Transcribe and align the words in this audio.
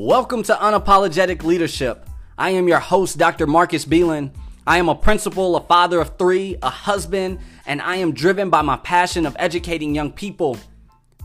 Welcome 0.00 0.44
to 0.44 0.54
Unapologetic 0.54 1.42
Leadership. 1.42 2.08
I 2.38 2.50
am 2.50 2.68
your 2.68 2.78
host, 2.78 3.18
Dr. 3.18 3.48
Marcus 3.48 3.84
Belin. 3.84 4.30
I 4.64 4.78
am 4.78 4.88
a 4.88 4.94
principal, 4.94 5.56
a 5.56 5.60
father 5.60 6.00
of 6.00 6.16
three, 6.16 6.56
a 6.62 6.70
husband, 6.70 7.40
and 7.66 7.82
I 7.82 7.96
am 7.96 8.14
driven 8.14 8.48
by 8.48 8.62
my 8.62 8.76
passion 8.76 9.26
of 9.26 9.34
educating 9.40 9.96
young 9.96 10.12
people. 10.12 10.56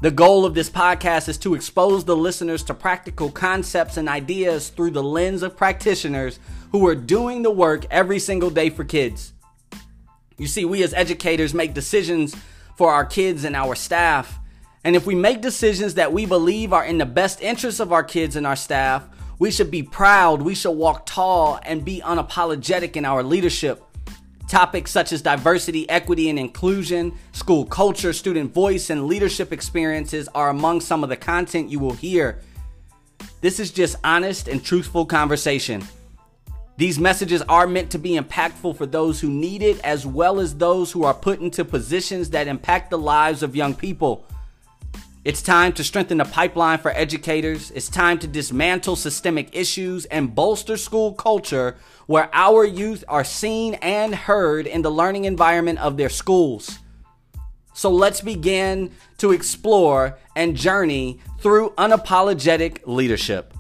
The 0.02 0.10
goal 0.10 0.44
of 0.44 0.56
this 0.56 0.72
podcast 0.72 1.30
is 1.30 1.38
to 1.38 1.54
expose 1.54 2.04
the 2.04 2.16
listeners 2.16 2.64
to 2.64 2.74
practical 2.74 3.30
concepts 3.30 3.98
and 3.98 4.10
ideas 4.10 4.70
through 4.70 4.90
the 4.90 5.04
lens 5.04 5.44
of 5.44 5.56
practitioners 5.56 6.40
who 6.72 6.88
are 6.88 6.96
doing 6.96 7.44
the 7.44 7.52
work 7.52 7.86
every 7.92 8.18
single 8.18 8.50
day 8.50 8.72
for 8.72 8.84
kids. 8.84 9.34
You 10.40 10.48
see, 10.48 10.66
we 10.66 10.82
as 10.82 10.96
educators 10.96 11.54
make 11.54 11.76
decisions 11.76 12.36
for 12.76 12.92
our 12.92 13.06
kids 13.06 13.44
and 13.44 13.56
our 13.56 13.76
staff. 13.76 14.40
And 14.84 14.96
if 14.96 15.06
we 15.06 15.16
make 15.16 15.42
decisions 15.42 15.94
that 15.94 16.12
we 16.12 16.26
believe 16.26 16.74
are 16.74 16.84
in 16.84 16.98
the 16.98 17.06
best 17.06 17.42
interest 17.42 17.80
of 17.80 17.94
our 17.94 18.04
kids 18.04 18.36
and 18.36 18.46
our 18.46 18.56
staff, 18.56 19.08
we 19.40 19.50
should 19.50 19.72
be 19.72 19.84
proud, 19.84 20.42
we 20.42 20.56
should 20.56 20.72
walk 20.72 21.06
tall, 21.06 21.60
and 21.64 21.86
be 21.86 22.02
unapologetic 22.02 22.96
in 22.96 23.06
our 23.06 23.24
leadership. 23.24 23.84
Topics 24.50 24.92
such 24.92 25.14
as 25.14 25.22
diversity, 25.22 25.90
equity, 25.90 26.30
and 26.30 26.38
inclusion, 26.38 27.18
school 27.32 27.66
culture, 27.66 28.12
student 28.12 28.54
voice, 28.54 28.90
and 28.90 29.08
leadership 29.08 29.54
experiences 29.54 30.28
are 30.36 30.50
among 30.50 30.82
some 30.82 31.02
of 31.02 31.10
the 31.10 31.18
content 31.18 31.70
you 31.70 31.80
will 31.80 31.94
hear. 31.94 32.42
This 33.42 33.60
is 33.60 33.72
just 33.72 33.96
honest 34.04 34.48
and 34.48 34.64
truthful 34.64 35.06
conversation. 35.06 35.84
These 36.76 37.00
messages 37.00 37.42
are 37.44 37.68
meant 37.68 37.92
to 37.92 38.00
be 38.00 38.20
impactful 38.20 38.78
for 38.78 38.86
those 38.86 39.22
who 39.22 39.30
need 39.30 39.62
it, 39.62 39.80
as 39.82 40.06
well 40.06 40.40
as 40.40 40.56
those 40.56 40.92
who 40.92 41.04
are 41.04 41.14
put 41.14 41.40
into 41.40 41.64
positions 41.64 42.32
that 42.32 42.48
impact 42.48 42.90
the 42.90 42.98
lives 42.98 43.44
of 43.44 43.56
young 43.56 43.74
people. 43.74 44.26
It's 45.26 45.42
time 45.42 45.72
to 45.74 45.86
strengthen 45.86 46.18
the 46.18 46.26
pipeline 46.26 46.80
for 46.80 46.92
educators. 46.92 47.72
It's 47.72 47.88
time 47.88 48.20
to 48.20 48.28
dismantle 48.28 48.98
systemic 48.98 49.56
issues 49.56 50.04
and 50.06 50.36
bolster 50.36 50.76
school 50.76 51.14
culture 51.14 51.78
where 52.08 52.30
our 52.34 52.66
youth 52.66 53.06
are 53.08 53.24
seen 53.24 53.76
and 53.76 54.14
heard 54.14 54.68
in 54.68 54.82
the 54.82 54.92
learning 54.92 55.24
environment 55.24 55.80
of 55.80 55.96
their 55.96 56.10
schools. 56.10 56.78
So 57.74 57.90
let's 57.90 58.20
begin 58.20 58.92
to 59.20 59.32
explore 59.32 60.20
and 60.36 60.58
journey 60.58 61.22
through 61.40 61.70
unapologetic 61.78 62.82
leadership. 62.86 63.53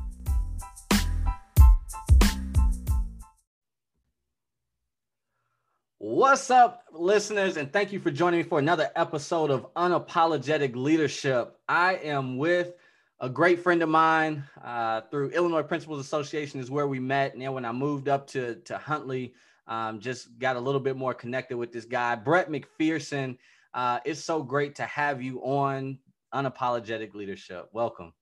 What's 6.23 6.49
up, 6.49 6.85
listeners? 6.93 7.57
And 7.57 7.69
thank 7.73 7.91
you 7.91 7.99
for 7.99 8.09
joining 8.09 8.39
me 8.39 8.43
for 8.43 8.57
another 8.57 8.89
episode 8.95 9.51
of 9.51 9.67
Unapologetic 9.73 10.73
Leadership. 10.73 11.59
I 11.67 11.95
am 11.95 12.37
with 12.37 12.75
a 13.19 13.27
great 13.27 13.59
friend 13.59 13.83
of 13.83 13.89
mine 13.89 14.45
uh, 14.63 15.01
through 15.11 15.31
Illinois 15.31 15.63
Principals 15.63 15.99
Association, 15.99 16.61
is 16.61 16.71
where 16.71 16.87
we 16.87 16.97
met. 16.97 17.33
And 17.33 17.41
then 17.41 17.51
when 17.51 17.65
I 17.65 17.73
moved 17.73 18.07
up 18.07 18.25
to, 18.27 18.55
to 18.55 18.77
Huntley, 18.77 19.33
um, 19.67 19.99
just 19.99 20.39
got 20.39 20.55
a 20.55 20.61
little 20.61 20.79
bit 20.79 20.95
more 20.95 21.13
connected 21.13 21.57
with 21.57 21.73
this 21.73 21.83
guy, 21.83 22.15
Brett 22.15 22.49
McPherson. 22.49 23.37
Uh, 23.73 23.99
it's 24.05 24.23
so 24.23 24.41
great 24.41 24.75
to 24.75 24.83
have 24.83 25.21
you 25.21 25.41
on 25.41 25.99
Unapologetic 26.33 27.15
Leadership. 27.15 27.67
Welcome. 27.73 28.13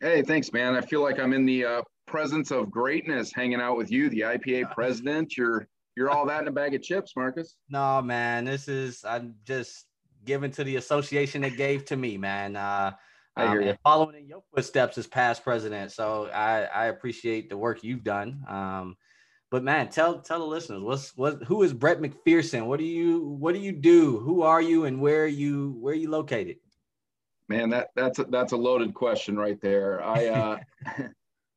Hey, 0.00 0.22
thanks, 0.22 0.54
man. 0.54 0.74
I 0.74 0.80
feel 0.80 1.02
like 1.02 1.18
I'm 1.18 1.34
in 1.34 1.44
the 1.44 1.66
uh, 1.66 1.82
presence 2.06 2.50
of 2.50 2.70
greatness 2.70 3.30
hanging 3.30 3.60
out 3.60 3.76
with 3.76 3.90
you, 3.90 4.08
the 4.08 4.20
IPA 4.20 4.72
president. 4.72 5.36
You're 5.36 5.68
you're 5.96 6.10
all 6.10 6.26
that 6.26 6.42
in 6.42 6.48
a 6.48 6.52
bag 6.52 6.74
of 6.74 6.82
chips, 6.82 7.14
Marcus. 7.16 7.56
No, 7.70 8.02
man. 8.02 8.44
This 8.44 8.68
is 8.68 9.04
I'm 9.04 9.34
just 9.44 9.86
giving 10.24 10.50
to 10.52 10.64
the 10.64 10.76
association 10.76 11.42
that 11.42 11.56
gave 11.56 11.86
to 11.86 11.96
me, 11.96 12.18
man. 12.18 12.54
Uh, 12.54 12.92
I 13.36 13.48
hear 13.48 13.62
um, 13.62 13.66
you. 13.68 13.74
Following 13.82 14.16
in 14.16 14.26
your 14.28 14.42
footsteps 14.54 14.98
as 14.98 15.06
past 15.06 15.42
president, 15.42 15.92
so 15.92 16.28
I 16.32 16.64
I 16.64 16.86
appreciate 16.86 17.48
the 17.48 17.56
work 17.56 17.82
you've 17.82 18.04
done. 18.04 18.44
Um, 18.48 18.96
but 19.50 19.64
man, 19.64 19.88
tell 19.88 20.20
tell 20.20 20.40
the 20.40 20.44
listeners 20.44 20.82
what's 20.82 21.16
what 21.16 21.42
who 21.44 21.62
is 21.62 21.72
Brett 21.72 22.00
McPherson? 22.00 22.66
What 22.66 22.78
do 22.78 22.84
you 22.84 23.20
what 23.20 23.54
do 23.54 23.60
you 23.60 23.72
do? 23.72 24.18
Who 24.18 24.42
are 24.42 24.60
you 24.60 24.84
and 24.84 25.00
where 25.00 25.24
are 25.24 25.26
you 25.26 25.76
where 25.80 25.92
are 25.92 25.96
you 25.96 26.10
located? 26.10 26.56
Man, 27.48 27.70
that 27.70 27.88
that's 27.94 28.18
a, 28.18 28.24
that's 28.24 28.52
a 28.52 28.56
loaded 28.56 28.92
question 28.92 29.36
right 29.36 29.60
there. 29.60 30.02
I 30.02 30.26
uh, 30.26 30.58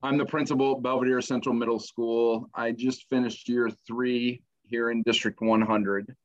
I'm 0.02 0.18
the 0.18 0.26
principal 0.26 0.78
at 0.78 0.82
Belvidere 0.82 1.22
Central 1.22 1.54
Middle 1.54 1.80
School. 1.80 2.50
I 2.56 2.72
just 2.72 3.10
finished 3.10 3.50
year 3.50 3.70
three 3.86 4.42
here 4.64 4.92
in 4.92 5.04
District 5.04 5.42
100. 5.42 6.16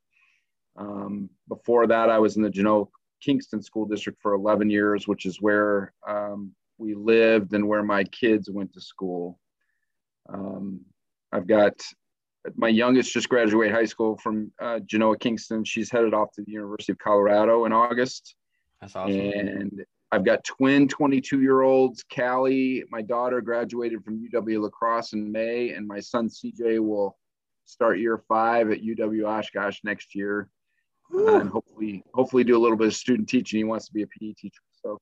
Um, 0.77 1.29
before 1.49 1.87
that, 1.89 2.09
I 2.09 2.19
was 2.19 2.37
in 2.37 2.43
the 2.43 2.51
Genoa 2.51 2.85
Kingston 3.21 3.63
School 3.63 3.87
District 3.87 4.21
for 4.23 4.35
11 4.35 4.71
years, 4.71 5.09
which 5.09 5.27
is 5.27 5.41
where 5.41 5.93
um, 6.07 6.53
we 6.79 6.95
lived 6.95 7.53
and 7.53 7.67
where 7.67 7.83
my 7.83 8.05
kids 8.05 8.49
went 8.49 8.73
to 8.75 8.81
school. 8.81 9.41
Um, 10.29 10.81
I've 11.33 11.49
got 11.49 11.75
my 12.55 12.69
youngest 12.69 13.13
just 13.13 13.29
graduated 13.29 13.75
high 13.75 13.87
school 13.87 14.17
from 14.19 14.53
uh, 14.61 14.79
Genoa 14.81 15.19
Kingston. 15.19 15.65
She's 15.65 15.91
headed 15.91 16.15
off 16.15 16.31
to 16.33 16.43
the 16.43 16.53
University 16.53 16.93
of 16.93 16.99
Colorado 16.99 17.65
in 17.65 17.73
August. 17.73 18.37
That's 18.81 18.95
awesome. 18.95 19.19
And 19.19 19.85
I've 20.15 20.25
got 20.25 20.45
twin 20.45 20.87
22 20.87 21.41
year 21.41 21.63
olds. 21.63 22.05
Callie, 22.05 22.85
my 22.89 23.03
daughter, 23.03 23.41
graduated 23.41 24.05
from 24.05 24.25
UW 24.33 24.63
La 24.63 24.69
Crosse 24.69 25.13
in 25.13 25.33
May, 25.33 25.71
and 25.71 25.89
my 25.89 25.99
son 25.99 26.29
CJ 26.29 26.79
will 26.79 27.19
start 27.65 27.99
year 27.99 28.23
five 28.29 28.71
at 28.71 28.81
UW 28.81 29.27
Oshkosh 29.27 29.81
next 29.83 30.15
year, 30.15 30.49
and 31.11 31.51
hopefully, 31.51 32.05
hopefully 32.15 32.45
do 32.45 32.57
a 32.57 32.63
little 32.63 32.77
bit 32.77 32.87
of 32.87 32.95
student 32.95 33.29
teaching. 33.29 33.59
He 33.59 33.65
wants 33.65 33.87
to 33.87 33.93
be 33.93 34.03
a 34.03 34.07
PE 34.07 34.35
teacher. 34.35 34.63
So, 34.85 34.99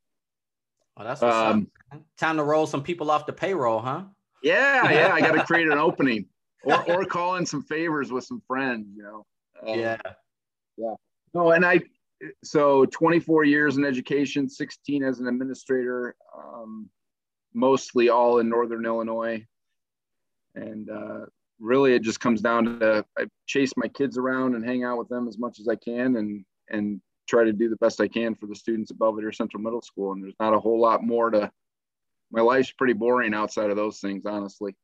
oh, 0.97 1.05
that's 1.05 1.23
um, 1.23 1.69
time 2.17 2.39
to 2.39 2.43
roll 2.43 2.67
some 2.67 2.83
people 2.83 3.11
off 3.11 3.27
the 3.27 3.35
payroll, 3.35 3.81
huh? 3.81 4.05
Yeah, 4.43 4.91
yeah. 4.91 5.13
I 5.13 5.21
got 5.21 5.33
to 5.33 5.45
create 5.45 5.69
an 5.69 5.79
opening, 5.79 6.25
or 6.65 6.83
or 6.91 7.05
call 7.05 7.37
in 7.37 7.45
some 7.45 7.63
favors 7.65 8.11
with 8.11 8.25
some 8.25 8.43
friends. 8.47 8.87
You 8.97 9.03
know. 9.03 9.27
Um, 9.67 9.79
yeah. 9.79 9.99
Yeah. 10.79 10.95
No, 11.35 11.51
and 11.51 11.67
I 11.67 11.81
so 12.43 12.87
24 12.87 13.45
years 13.45 13.77
in 13.77 13.85
education, 13.85 14.49
16 14.49 15.03
as 15.03 15.21
an 15.21 15.29
administrator, 15.29 16.15
um, 16.37 16.89
mostly 17.55 18.09
all 18.09 18.39
in 18.39 18.49
Northern 18.49 18.85
Illinois. 18.87 19.45
And 20.55 20.91
uh, 20.91 21.27
really, 21.59 21.95
it 21.95 22.03
just 22.03 22.21
comes 22.21 22.41
down 22.41 22.81
to 22.81 23.05
I 23.19 23.27
chase 23.47 23.73
my 23.77 23.89
kids 23.89 24.19
around 24.19 24.55
and 24.55 24.65
hang 24.65 24.85
out 24.85 24.99
with 24.99 25.09
them 25.09 25.29
as 25.29 25.39
much 25.39 25.59
as 25.61 25.69
I 25.69 25.77
can 25.77 26.17
and, 26.17 26.45
and 26.69 27.01
try 27.29 27.45
to 27.45 27.53
do 27.53 27.69
the 27.69 27.77
best 27.77 28.01
I 28.01 28.09
can 28.09 28.35
for 28.35 28.47
the 28.47 28.55
students 28.55 28.91
at 28.91 28.99
Belvidere 28.99 29.33
Central 29.33 29.63
Middle 29.63 29.83
School. 29.83 30.13
And 30.13 30.23
there's 30.23 30.35
not 30.41 30.55
a 30.55 30.61
whole 30.61 30.81
lot 30.81 31.03
more 31.03 31.31
to 31.31 31.51
my 32.31 32.41
life's 32.41 32.73
pretty 32.73 32.95
boring 32.95 33.35
outside 33.35 33.71
of 33.71 33.77
those 33.77 34.01
things, 34.01 34.25
honestly. 34.27 34.75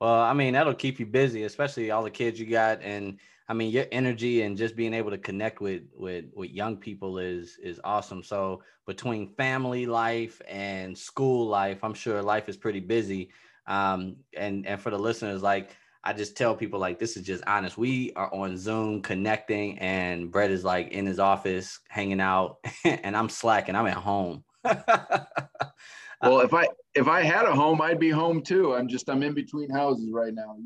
Well, 0.00 0.20
I 0.20 0.34
mean, 0.34 0.52
that'll 0.52 0.74
keep 0.74 1.00
you 1.00 1.06
busy, 1.06 1.44
especially 1.44 1.90
all 1.90 2.02
the 2.02 2.10
kids 2.10 2.38
you 2.38 2.46
got. 2.46 2.82
And 2.82 3.18
I 3.48 3.54
mean, 3.54 3.70
your 3.70 3.86
energy 3.92 4.42
and 4.42 4.56
just 4.56 4.76
being 4.76 4.92
able 4.92 5.10
to 5.10 5.18
connect 5.18 5.60
with 5.60 5.82
with 5.94 6.26
with 6.34 6.50
young 6.50 6.76
people 6.76 7.18
is 7.18 7.58
is 7.62 7.80
awesome. 7.84 8.22
So 8.22 8.62
between 8.86 9.34
family 9.34 9.86
life 9.86 10.40
and 10.48 10.96
school 10.96 11.46
life, 11.46 11.82
I'm 11.82 11.94
sure 11.94 12.22
life 12.22 12.48
is 12.48 12.56
pretty 12.56 12.80
busy. 12.80 13.30
Um, 13.66 14.16
and 14.36 14.66
and 14.66 14.80
for 14.80 14.90
the 14.90 14.98
listeners, 14.98 15.42
like 15.42 15.70
I 16.04 16.12
just 16.12 16.36
tell 16.36 16.54
people, 16.54 16.78
like 16.78 16.98
this 16.98 17.16
is 17.16 17.24
just 17.24 17.42
honest. 17.46 17.78
We 17.78 18.12
are 18.14 18.32
on 18.34 18.58
Zoom 18.58 19.00
connecting, 19.00 19.78
and 19.78 20.30
Brett 20.30 20.50
is 20.50 20.62
like 20.62 20.88
in 20.88 21.06
his 21.06 21.18
office 21.18 21.80
hanging 21.88 22.20
out, 22.20 22.58
and 22.84 23.16
I'm 23.16 23.28
slacking. 23.28 23.74
I'm 23.74 23.86
at 23.86 23.94
home. 23.94 24.44
well, 24.64 26.40
if 26.40 26.52
I 26.52 26.68
if 26.96 27.08
I 27.08 27.22
had 27.22 27.44
a 27.44 27.54
home, 27.54 27.80
I'd 27.82 28.00
be 28.00 28.10
home 28.10 28.42
too. 28.42 28.74
I'm 28.74 28.88
just 28.88 29.08
I'm 29.08 29.22
in 29.22 29.34
between 29.34 29.70
houses 29.70 30.10
right 30.10 30.32
now. 30.32 30.56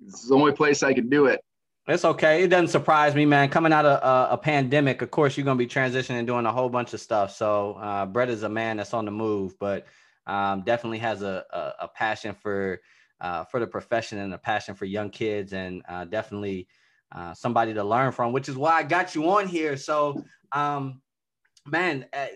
This 0.00 0.22
is 0.22 0.28
the 0.28 0.34
only 0.34 0.52
place 0.52 0.82
I 0.82 0.94
can 0.94 1.08
do 1.08 1.26
it. 1.26 1.40
It's 1.86 2.04
okay. 2.04 2.42
It 2.42 2.48
doesn't 2.48 2.68
surprise 2.68 3.14
me, 3.14 3.26
man. 3.26 3.48
Coming 3.48 3.72
out 3.72 3.84
of 3.86 4.02
a, 4.02 4.34
a 4.34 4.38
pandemic, 4.38 5.02
of 5.02 5.10
course, 5.12 5.36
you're 5.36 5.44
going 5.44 5.56
to 5.56 5.64
be 5.64 5.68
transitioning 5.68 6.18
and 6.18 6.26
doing 6.26 6.44
a 6.44 6.52
whole 6.52 6.68
bunch 6.68 6.94
of 6.94 7.00
stuff. 7.00 7.36
So, 7.36 7.74
uh, 7.74 8.06
Brett 8.06 8.28
is 8.28 8.42
a 8.42 8.48
man 8.48 8.78
that's 8.78 8.92
on 8.92 9.04
the 9.04 9.12
move, 9.12 9.54
but 9.60 9.86
um, 10.26 10.62
definitely 10.62 10.98
has 10.98 11.22
a, 11.22 11.44
a, 11.52 11.84
a 11.84 11.88
passion 11.88 12.34
for 12.34 12.80
uh, 13.20 13.44
for 13.44 13.60
the 13.60 13.66
profession 13.66 14.18
and 14.18 14.34
a 14.34 14.38
passion 14.38 14.74
for 14.74 14.84
young 14.84 15.10
kids, 15.10 15.52
and 15.52 15.82
uh, 15.88 16.04
definitely 16.04 16.66
uh, 17.12 17.34
somebody 17.34 17.72
to 17.74 17.84
learn 17.84 18.10
from. 18.10 18.32
Which 18.32 18.48
is 18.48 18.56
why 18.56 18.72
I 18.72 18.82
got 18.82 19.14
you 19.14 19.30
on 19.30 19.46
here. 19.46 19.76
So, 19.76 20.24
um, 20.52 21.02
man, 21.66 22.06
uh, 22.12 22.26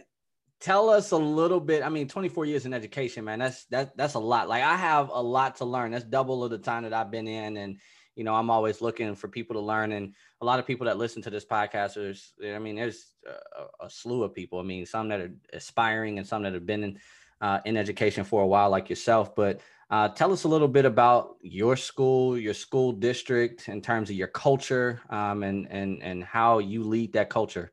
tell 0.61 0.91
us 0.91 1.11
a 1.11 1.17
little 1.17 1.61
bit. 1.61 1.83
I 1.83 1.89
mean, 1.89 2.09
24 2.09 2.45
years 2.47 2.67
in 2.67 2.75
education, 2.75 3.25
man. 3.25 3.39
That's 3.39 3.65
that 3.67 3.97
that's 3.97 4.15
a 4.15 4.19
lot. 4.19 4.49
Like 4.49 4.63
I 4.63 4.77
have 4.77 5.11
a 5.13 5.23
lot 5.23 5.57
to 5.57 5.65
learn. 5.65 5.93
That's 5.93 6.05
double 6.05 6.45
of 6.45 6.51
the 6.51 6.59
time 6.59 6.85
that 6.85 6.93
I've 6.93 7.11
been 7.11 7.29
in, 7.29 7.57
and 7.57 7.79
you 8.17 8.25
know, 8.25 8.35
I'm 8.35 8.51
always 8.51 8.83
looking 8.83 9.15
for 9.15 9.29
people 9.29 9.55
to 9.55 9.61
learn. 9.61 9.93
And 9.93 10.15
a 10.41 10.45
lot 10.45 10.59
of 10.59 10.67
people 10.67 10.87
that 10.87 10.99
listen 10.99 11.23
to 11.23 11.31
this 11.31 11.45
podcast, 11.45 11.95
there's, 11.95 12.33
I 12.45 12.59
mean, 12.59 12.77
there's 12.77 13.13
a, 13.27 13.87
a 13.87 13.89
slew 13.91 14.23
of 14.23 14.35
people. 14.35 14.59
I 14.59 14.63
mean, 14.63 14.85
some 14.85 15.09
that 15.09 15.21
are 15.21 15.33
aspiring 15.53 16.19
and 16.19 16.27
some 16.27 16.43
that 16.43 16.53
have 16.53 16.67
been 16.67 16.85
in, 16.85 16.99
uh, 17.41 17.61
in 17.65 17.77
education 17.77 18.25
for 18.25 18.43
a 18.43 18.47
while, 18.47 18.69
like 18.69 18.91
yourself. 18.91 19.35
But 19.35 19.61
uh, 19.91 20.09
tell 20.09 20.33
us 20.33 20.45
a 20.45 20.49
little 20.49 20.69
bit 20.69 20.85
about 20.85 21.37
your 21.41 21.77
school, 21.77 22.37
your 22.37 22.53
school 22.55 22.93
district, 22.93 23.69
in 23.69 23.81
terms 23.81 24.11
of 24.11 24.17
your 24.17 24.29
culture, 24.29 25.01
um, 25.11 25.43
and 25.43 25.67
and 25.71 26.03
and 26.03 26.23
how 26.23 26.59
you 26.59 26.85
lead 26.85 27.15
that 27.15 27.31
culture 27.31 27.73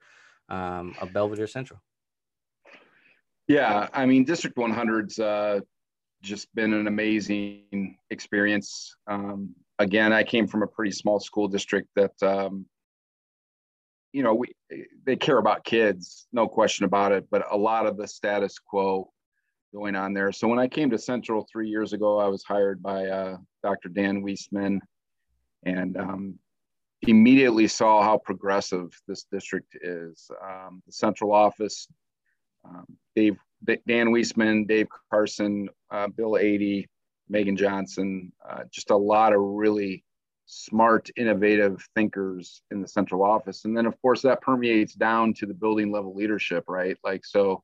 um, 0.50 0.96
of 1.02 1.14
Belvidere 1.14 1.48
Central. 1.48 1.80
Yeah, 3.48 3.88
I 3.94 4.06
mean, 4.06 4.26
District 4.26 4.58
100's 4.58 5.20
uh, 5.20 5.62
just 6.22 6.54
been 6.54 6.74
an 6.74 6.88
amazing 6.88 7.98
experience. 8.10 8.96
Um, 9.08 9.56
again, 9.80 10.12
I 10.12 10.24
came 10.24 10.48
from 10.48 10.64
a 10.64 10.68
pretty 10.68 10.92
small 10.92 11.20
school 11.20 11.48
district 11.48 11.90
that, 11.96 12.22
um, 12.22 12.66
you 14.12 14.24
know, 14.24 14.34
we 14.34 14.48
they 15.06 15.16
care 15.16 15.38
about 15.38 15.64
kids, 15.64 16.28
no 16.34 16.48
question 16.48 16.86
about 16.86 17.12
it. 17.12 17.28
But 17.30 17.46
a 17.52 17.58
lot 17.58 17.86
of 17.86 17.98
the 17.98 18.08
status 18.08 18.58
quo 18.60 19.12
going 19.74 19.96
on 19.96 20.14
there. 20.14 20.32
So 20.32 20.48
when 20.48 20.60
I 20.60 20.68
came 20.68 20.90
to 20.90 20.98
Central 20.98 21.48
three 21.52 21.70
years 21.70 21.94
ago, 21.94 22.20
I 22.20 22.28
was 22.28 22.44
hired 22.44 22.82
by 22.82 23.06
uh, 23.06 23.38
Dr. 23.64 23.90
Dan 23.90 24.24
Weisman, 24.24 24.80
and 25.64 25.98
um, 25.98 26.40
immediately 27.04 27.68
saw 27.68 28.02
how 28.02 28.18
progressive 28.18 28.90
this 29.08 29.26
district 29.32 29.78
is. 29.82 30.30
Um, 30.44 30.82
the 30.86 30.92
central 30.92 31.32
office, 31.32 31.88
um, 32.68 32.86
Dave, 33.16 33.38
Dan 33.66 34.08
Weisman, 34.08 34.68
Dave 34.68 34.88
Carson, 35.12 35.70
uh, 35.92 36.08
Bill 36.08 36.32
Adey, 36.32 36.86
Megan 37.30 37.58
Johnson, 37.58 38.32
uh, 38.48 38.64
just 38.72 38.92
a 38.92 38.98
lot 38.98 39.34
of 39.34 39.42
really 39.42 40.04
smart, 40.46 41.10
innovative 41.18 41.86
thinkers 41.94 42.62
in 42.72 42.82
the 42.82 42.88
central 42.88 43.24
office. 43.24 43.66
And 43.66 43.76
then, 43.76 43.86
of 43.86 44.02
course, 44.02 44.22
that 44.22 44.42
permeates 44.42 44.94
down 44.94 45.34
to 45.36 45.46
the 45.46 45.54
building 45.54 45.92
level 45.92 46.16
leadership, 46.16 46.66
right? 46.68 46.98
Like, 47.04 47.26
so 47.26 47.64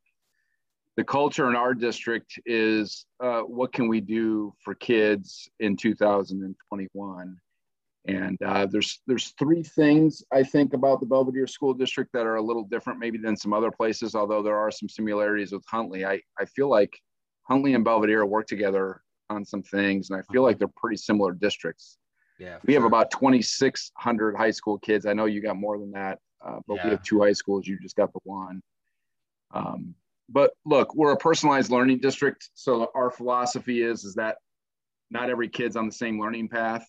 the 0.96 1.04
culture 1.04 1.50
in 1.50 1.56
our 1.56 1.74
district 1.74 2.40
is 2.46 3.06
uh, 3.20 3.42
what 3.42 3.74
can 3.74 3.88
we 3.88 4.02
do 4.02 4.54
for 4.64 4.76
kids 4.76 5.50
in 5.60 5.76
2021? 5.78 7.38
And 8.06 8.38
uh, 8.44 8.66
there's 8.66 9.02
there's 9.08 9.34
three 9.40 9.64
things 9.64 10.24
I 10.32 10.44
think 10.44 10.74
about 10.74 11.00
the 11.00 11.06
Belvidere 11.06 11.50
School 11.50 11.74
District 11.74 12.12
that 12.14 12.26
are 12.26 12.36
a 12.36 12.42
little 12.42 12.64
different 12.64 13.00
maybe 13.00 13.18
than 13.18 13.38
some 13.38 13.54
other 13.54 13.72
places, 13.72 14.14
although 14.14 14.44
there 14.44 14.58
are 14.58 14.72
some 14.72 14.90
similarities 14.90 15.54
with 15.54 15.64
Huntley. 15.68 16.06
I, 16.06 16.20
I 16.38 16.46
feel 16.46 16.68
like 16.68 17.00
Huntley 17.44 17.76
and 17.76 17.86
Belvidere 17.86 18.28
work 18.28 18.48
together 18.48 19.02
on 19.30 19.46
some 19.46 19.64
things, 19.64 20.10
and 20.10 20.20
I 20.20 20.34
feel 20.34 20.44
like 20.44 20.60
they're 20.60 20.68
pretty 20.76 20.98
similar 20.98 21.32
districts. 21.32 21.98
Yeah, 22.40 22.58
we 22.66 22.74
sure. 22.74 22.82
have 22.82 22.88
about 22.88 23.10
2,600 23.12 24.36
high 24.36 24.52
school 24.52 24.80
kids. 24.80 25.06
I 25.06 25.14
know 25.14 25.26
you 25.26 25.42
got 25.42 25.56
more 25.56 25.78
than 25.78 25.92
that, 25.92 26.20
uh, 26.46 26.60
but 26.68 26.76
yeah. 26.76 26.86
we 26.86 26.90
have 26.92 27.04
two 27.04 27.22
high 27.22 27.32
schools. 27.32 27.68
You 27.68 27.80
just 27.80 27.96
got 27.96 28.12
the 28.12 28.20
one. 28.26 28.62
Um, 29.54 29.96
but 30.28 30.52
look, 30.66 30.94
we're 30.94 31.14
a 31.14 31.18
personalized 31.18 31.72
learning 31.72 32.00
district, 32.00 32.50
so 32.54 32.92
our 32.96 33.12
philosophy 33.12 33.82
is 33.82 34.04
is 34.04 34.16
that 34.16 34.38
not 35.10 35.30
every 35.30 35.48
kid's 35.48 35.78
on 35.78 35.86
the 35.86 35.94
same 35.94 36.20
learning 36.20 36.50
path. 36.50 36.86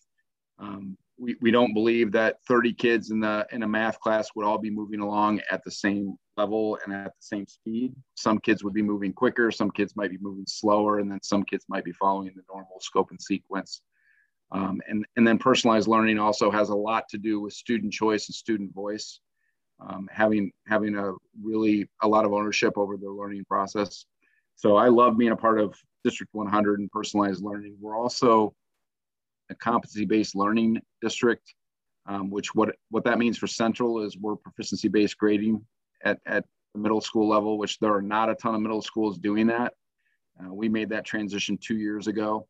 Um, 0.59 0.97
we, 1.17 1.35
we 1.41 1.51
don't 1.51 1.73
believe 1.73 2.11
that 2.11 2.37
30 2.47 2.73
kids 2.73 3.11
in 3.11 3.19
the 3.19 3.47
in 3.51 3.63
a 3.63 3.67
math 3.67 3.99
class 3.99 4.29
would 4.35 4.45
all 4.45 4.57
be 4.57 4.69
moving 4.69 4.99
along 4.99 5.41
at 5.49 5.63
the 5.63 5.71
same 5.71 6.17
level 6.37 6.77
and 6.83 6.93
at 6.93 7.13
the 7.15 7.21
same 7.21 7.47
speed. 7.47 7.93
Some 8.15 8.39
kids 8.39 8.63
would 8.63 8.73
be 8.73 8.81
moving 8.81 9.13
quicker, 9.13 9.51
some 9.51 9.71
kids 9.71 9.95
might 9.95 10.11
be 10.11 10.17
moving 10.19 10.45
slower, 10.47 10.99
and 10.99 11.09
then 11.09 11.21
some 11.23 11.43
kids 11.43 11.65
might 11.69 11.85
be 11.85 11.93
following 11.93 12.31
the 12.35 12.43
normal 12.49 12.79
scope 12.81 13.11
and 13.11 13.21
sequence. 13.21 13.81
Um, 14.51 14.81
and, 14.87 15.05
and 15.15 15.27
then 15.27 15.37
personalized 15.37 15.87
learning 15.87 16.19
also 16.19 16.51
has 16.51 16.69
a 16.69 16.75
lot 16.75 17.09
to 17.09 17.17
do 17.17 17.39
with 17.39 17.53
student 17.53 17.93
choice 17.93 18.27
and 18.27 18.35
student 18.35 18.73
voice, 18.73 19.19
um, 19.79 20.07
having 20.11 20.51
having 20.67 20.95
a 20.97 21.13
really 21.41 21.89
a 22.01 22.07
lot 22.07 22.25
of 22.25 22.33
ownership 22.33 22.73
over 22.77 22.97
their 22.97 23.11
learning 23.11 23.45
process. 23.45 24.05
So 24.55 24.75
I 24.75 24.89
love 24.89 25.17
being 25.17 25.31
a 25.31 25.37
part 25.37 25.59
of 25.59 25.75
District 26.03 26.33
100 26.33 26.79
and 26.79 26.91
personalized 26.91 27.43
learning. 27.43 27.77
We're 27.79 27.97
also 27.97 28.53
a 29.49 29.55
competency-based 29.55 30.35
learning 30.35 30.81
district, 31.01 31.53
um, 32.07 32.29
which 32.29 32.53
what, 32.55 32.75
what 32.89 33.03
that 33.03 33.17
means 33.17 33.37
for 33.37 33.47
Central 33.47 34.01
is 34.01 34.17
we're 34.17 34.35
proficiency-based 34.35 35.17
grading 35.17 35.65
at, 36.03 36.19
at 36.25 36.45
the 36.73 36.79
middle 36.79 37.01
school 37.01 37.27
level, 37.27 37.57
which 37.57 37.79
there 37.79 37.93
are 37.93 38.01
not 38.01 38.29
a 38.29 38.35
ton 38.35 38.55
of 38.55 38.61
middle 38.61 38.81
schools 38.81 39.17
doing 39.17 39.47
that. 39.47 39.73
Uh, 40.39 40.53
we 40.53 40.67
made 40.69 40.89
that 40.89 41.05
transition 41.05 41.57
two 41.57 41.77
years 41.77 42.07
ago. 42.07 42.47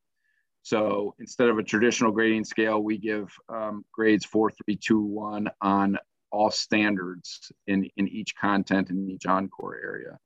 So 0.64 1.14
instead 1.20 1.50
of 1.50 1.60
a 1.60 1.64
traditional 1.64 2.12
grading 2.12 2.46
scale, 2.46 2.82
we 2.82 2.98
give 2.98 3.32
um, 3.50 3.86
grades 3.92 4.26
four, 4.26 4.50
three, 4.50 4.76
two, 4.76 5.00
one 5.00 5.48
on 5.62 5.98
all 6.32 6.50
standards 6.50 7.52
in, 7.68 7.88
in 7.98 8.08
each 8.08 8.36
content 8.36 8.90
in 8.90 9.10
each 9.10 9.28
encore 9.28 9.80
area. 9.82 10.18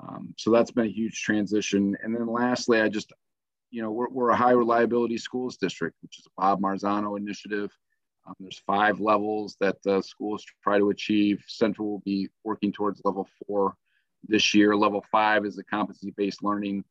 Um, 0.00 0.34
so 0.38 0.50
that's 0.50 0.70
been 0.70 0.86
a 0.86 0.90
huge 0.90 1.22
transition. 1.22 1.96
And 2.02 2.14
then 2.14 2.26
lastly, 2.26 2.80
I 2.80 2.88
just 2.88 3.12
you 3.74 3.82
know, 3.82 3.90
we're, 3.90 4.08
we're 4.08 4.30
a 4.30 4.36
high 4.36 4.52
reliability 4.52 5.18
schools 5.18 5.56
district, 5.56 5.96
which 6.00 6.20
is 6.20 6.26
a 6.26 6.40
Bob 6.40 6.60
Marzano 6.60 7.18
initiative. 7.18 7.72
Um, 8.24 8.34
there's 8.38 8.62
five 8.64 9.00
levels 9.00 9.56
that 9.58 9.78
uh, 9.84 10.00
schools 10.00 10.44
try 10.62 10.78
to 10.78 10.90
achieve. 10.90 11.42
Central 11.48 11.90
will 11.90 12.02
be 12.04 12.28
working 12.44 12.70
towards 12.70 13.02
level 13.04 13.26
four 13.44 13.74
this 14.28 14.54
year. 14.54 14.76
Level 14.76 15.04
five 15.10 15.44
is 15.44 15.56
the 15.56 15.64
competency-based 15.64 16.44
learning 16.44 16.84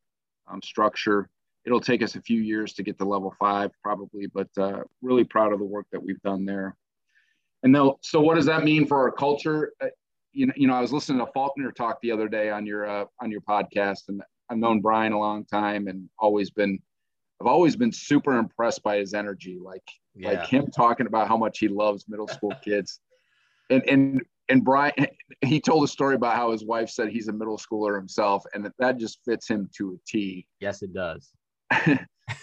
um, 0.50 0.62
structure. 0.62 1.30
It'll 1.66 1.80
take 1.80 2.04
us 2.04 2.16
a 2.16 2.22
few 2.22 2.42
years 2.42 2.74
to 2.74 2.84
get 2.84 2.98
to 2.98 3.06
level 3.06 3.34
five, 3.40 3.72
probably, 3.82 4.28
but 4.28 4.50
uh, 4.58 4.82
really 5.02 5.24
proud 5.24 5.54
of 5.54 5.60
the 5.60 5.66
work 5.66 5.88
that 5.94 6.04
we've 6.04 6.22
done 6.22 6.44
there. 6.44 6.76
And 7.64 7.74
so 8.02 8.20
what 8.20 8.36
does 8.36 8.46
that 8.48 8.66
mean 8.66 8.86
for 8.86 8.98
our 8.98 9.12
culture? 9.12 9.72
Uh, 9.82 9.88
you 10.34 10.48
know, 10.48 10.54
you 10.58 10.68
know, 10.68 10.74
I 10.74 10.82
was 10.82 10.92
listening 10.92 11.26
to 11.26 11.32
Faulkner 11.32 11.72
talk 11.72 12.00
the 12.02 12.12
other 12.12 12.28
day 12.28 12.50
on 12.50 12.66
your 12.66 12.86
uh, 12.86 13.06
on 13.22 13.32
your 13.32 13.40
podcast, 13.40 14.10
and 14.10 14.22
I've 14.54 14.60
known 14.60 14.82
Brian 14.82 15.14
a 15.14 15.20
long 15.20 15.46
time 15.46 15.88
and 15.88 16.08
always 16.20 16.52
been 16.52 16.80
I've 17.42 17.48
always 17.48 17.76
been 17.76 17.92
super 17.92 18.38
impressed 18.38 18.84
by 18.84 18.98
his 18.98 19.16
energy. 19.16 19.58
Like 19.60 19.84
yeah. 20.14 20.30
like 20.30 20.46
him 20.48 20.68
talking 20.68 21.08
about 21.08 21.28
how 21.28 21.38
much 21.38 21.58
he 21.58 21.68
loves 21.68 22.06
middle 22.08 22.28
school 22.28 22.54
kids. 22.64 23.00
And 23.72 23.84
and 23.90 24.22
and 24.50 24.64
Brian 24.64 24.94
he 25.42 25.60
told 25.60 25.84
a 25.84 25.88
story 25.88 26.14
about 26.14 26.36
how 26.36 26.52
his 26.52 26.64
wife 26.64 26.90
said 26.92 27.10
he's 27.10 27.30
a 27.30 27.34
middle 27.34 27.58
schooler 27.58 27.96
himself 27.96 28.46
and 28.54 28.64
that, 28.66 28.74
that 28.78 28.98
just 28.98 29.20
fits 29.26 29.50
him 29.50 29.70
to 29.78 29.94
a 29.94 29.98
T. 30.08 30.46
Yes, 30.60 30.84
it 30.84 30.94
does. 30.94 31.32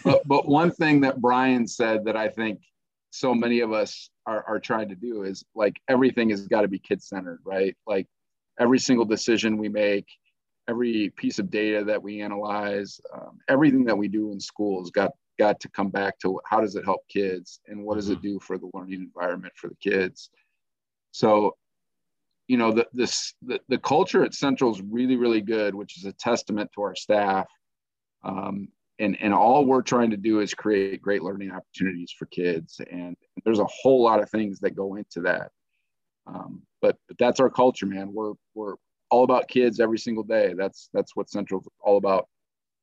but 0.04 0.26
but 0.26 0.48
one 0.48 0.72
thing 0.72 1.00
that 1.02 1.20
Brian 1.20 1.64
said 1.68 2.04
that 2.06 2.16
I 2.16 2.28
think 2.28 2.58
so 3.10 3.34
many 3.34 3.60
of 3.60 3.72
us 3.72 4.10
are, 4.26 4.44
are 4.48 4.58
trying 4.58 4.88
to 4.88 4.96
do 4.96 5.22
is 5.22 5.44
like 5.54 5.80
everything 5.88 6.30
has 6.30 6.48
got 6.48 6.62
to 6.62 6.68
be 6.68 6.80
kid 6.80 7.02
centered, 7.02 7.38
right? 7.44 7.76
Like 7.86 8.08
every 8.58 8.80
single 8.80 9.04
decision 9.04 9.58
we 9.58 9.68
make, 9.68 10.06
every 10.70 11.10
piece 11.16 11.38
of 11.40 11.50
data 11.50 11.84
that 11.84 12.00
we 12.00 12.22
analyze, 12.22 13.00
um, 13.12 13.38
everything 13.48 13.84
that 13.84 13.98
we 13.98 14.08
do 14.08 14.30
in 14.32 14.40
schools 14.40 14.90
got 14.90 15.10
got 15.38 15.58
to 15.58 15.68
come 15.70 15.88
back 15.88 16.18
to 16.20 16.38
how 16.44 16.60
does 16.60 16.76
it 16.76 16.84
help 16.84 17.00
kids 17.08 17.60
and 17.66 17.82
what 17.82 17.96
does 17.96 18.10
it 18.10 18.18
mm-hmm. 18.18 18.34
do 18.34 18.40
for 18.40 18.56
the 18.58 18.70
learning 18.74 19.00
environment 19.00 19.52
for 19.56 19.68
the 19.68 19.90
kids. 19.90 20.30
So, 21.12 21.56
you 22.46 22.56
know, 22.56 22.72
the 22.72 22.86
this 22.92 23.34
the, 23.42 23.60
the 23.68 23.78
culture 23.78 24.22
at 24.22 24.34
Central 24.34 24.72
is 24.72 24.82
really 24.82 25.16
really 25.16 25.40
good, 25.40 25.74
which 25.74 25.98
is 25.98 26.04
a 26.04 26.12
testament 26.12 26.70
to 26.74 26.82
our 26.82 26.94
staff. 26.94 27.48
Um, 28.22 28.68
and, 28.98 29.16
and 29.22 29.32
all 29.32 29.64
we're 29.64 29.80
trying 29.80 30.10
to 30.10 30.18
do 30.18 30.40
is 30.40 30.52
create 30.52 31.00
great 31.00 31.22
learning 31.22 31.52
opportunities 31.52 32.12
for 32.18 32.26
kids. 32.26 32.82
And 32.92 33.16
there's 33.44 33.58
a 33.58 33.64
whole 33.82 34.02
lot 34.02 34.22
of 34.22 34.28
things 34.28 34.60
that 34.60 34.76
go 34.76 34.96
into 34.96 35.22
that. 35.22 35.50
Um, 36.26 36.60
but 36.82 36.96
but 37.08 37.16
that's 37.18 37.40
our 37.40 37.50
culture, 37.50 37.86
man. 37.86 38.12
We're 38.12 38.34
we're 38.54 38.74
all 39.10 39.24
about 39.24 39.48
kids 39.48 39.80
every 39.80 39.98
single 39.98 40.24
day. 40.24 40.54
That's 40.56 40.88
that's 40.92 41.14
what 41.14 41.28
Central's 41.28 41.68
all 41.80 41.96
about. 41.96 42.28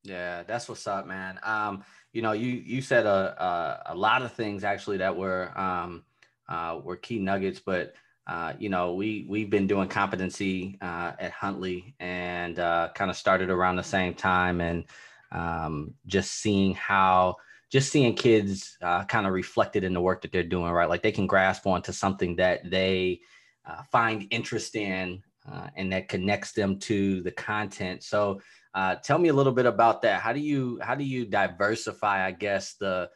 Yeah, 0.04 0.44
that's 0.44 0.70
what's 0.70 0.88
up, 0.88 1.08
man. 1.08 1.40
Um, 1.44 1.84
you 2.14 2.22
know, 2.22 2.32
you 2.32 2.50
you 2.50 2.82
said 2.82 3.06
a 3.06 3.84
a, 3.88 3.94
a 3.94 3.96
lot 3.96 4.22
of 4.22 4.32
things 4.34 4.64
actually 4.64 4.98
that 4.98 5.16
were 5.16 5.52
um, 5.60 6.04
uh, 6.48 6.80
were 6.84 6.96
key 6.96 7.20
nuggets, 7.20 7.60
but 7.60 7.94
uh, 8.28 8.54
you 8.60 8.70
know, 8.70 8.94
we 8.94 9.26
we've 9.30 9.50
been 9.50 9.68
doing 9.68 9.88
competency 9.88 10.78
uh, 10.82 11.14
at 11.20 11.32
Huntley 11.32 11.96
and 12.00 12.60
uh, 12.60 12.90
kind 12.94 13.10
of 13.10 13.18
started 13.18 13.50
around 13.50 13.78
the 13.78 13.84
same 13.84 14.14
time, 14.14 14.62
and 14.62 14.86
um, 15.32 15.94
just 16.06 16.32
seeing 16.32 16.74
how 16.74 17.38
just 17.70 17.92
seeing 17.92 18.16
kids 18.16 18.78
uh, 18.82 19.04
kind 19.06 19.28
of 19.28 19.34
reflected 19.34 19.84
in 19.84 19.94
the 19.94 20.02
work 20.02 20.22
that 20.22 20.32
they're 20.32 20.44
doing, 20.44 20.72
right? 20.72 20.90
Like 20.90 21.04
they 21.04 21.12
can 21.12 21.28
grasp 21.28 21.68
onto 21.68 21.92
something 21.92 22.38
that 22.38 22.70
they 22.70 23.22
uh, 23.66 23.84
find 23.92 24.28
interest 24.32 24.76
in 24.76 25.22
uh, 25.52 25.68
and 25.76 25.92
that 25.92 26.10
connects 26.10 26.52
them 26.52 26.78
to 26.80 27.22
the 27.24 27.32
content. 27.32 28.04
So 28.04 28.42
uh, 28.74 28.96
tell 28.96 29.18
me 29.18 29.30
a 29.30 29.34
little 29.34 29.54
bit 29.54 29.66
about 29.66 30.02
that. 30.04 30.22
How 30.22 30.34
do 30.34 30.40
you 30.40 30.80
how 30.82 30.96
do 30.96 31.04
you 31.04 31.26
diversify, 31.26 32.26
I 32.26 32.32
guess, 32.32 32.74
the 32.74 33.10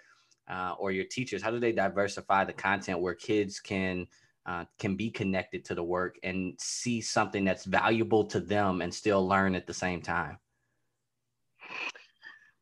uh, 0.50 0.76
or 0.80 0.92
your 0.92 1.06
teachers? 1.06 1.42
How 1.42 1.52
do 1.52 1.60
they 1.60 1.72
diversify 1.72 2.46
the 2.46 2.54
content 2.54 3.00
where 3.00 3.14
kids 3.14 3.60
can 3.60 4.08
uh, 4.46 4.66
can 4.80 4.96
be 4.96 5.12
connected 5.12 5.64
to 5.66 5.76
the 5.76 5.84
work 5.84 6.18
and 6.24 6.56
see 6.60 7.02
something 7.02 7.46
that's 7.46 7.66
valuable 7.66 8.26
to 8.26 8.40
them 8.40 8.82
and 8.82 8.94
still 8.94 9.28
learn 9.28 9.56
at 9.56 9.68
the 9.68 9.74
same 9.74 10.02
time? 10.02 10.38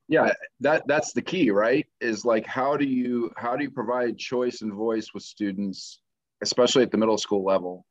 Yeah, 0.07 0.33
that 0.61 0.87
that's 0.87 1.13
the 1.13 1.21
key, 1.21 1.51
right? 1.51 1.85
Is 2.01 2.25
like 2.25 2.45
how 2.45 2.75
do 2.75 2.85
you 2.85 3.31
how 3.37 3.55
do 3.55 3.63
you 3.63 3.71
provide 3.71 4.17
choice 4.17 4.61
and 4.61 4.73
voice 4.73 5.13
with 5.13 5.23
students, 5.23 6.01
especially 6.41 6.81
at 6.81 6.91
the 6.91 6.97
middle 6.97 7.17
school 7.17 7.43
level? 7.43 7.85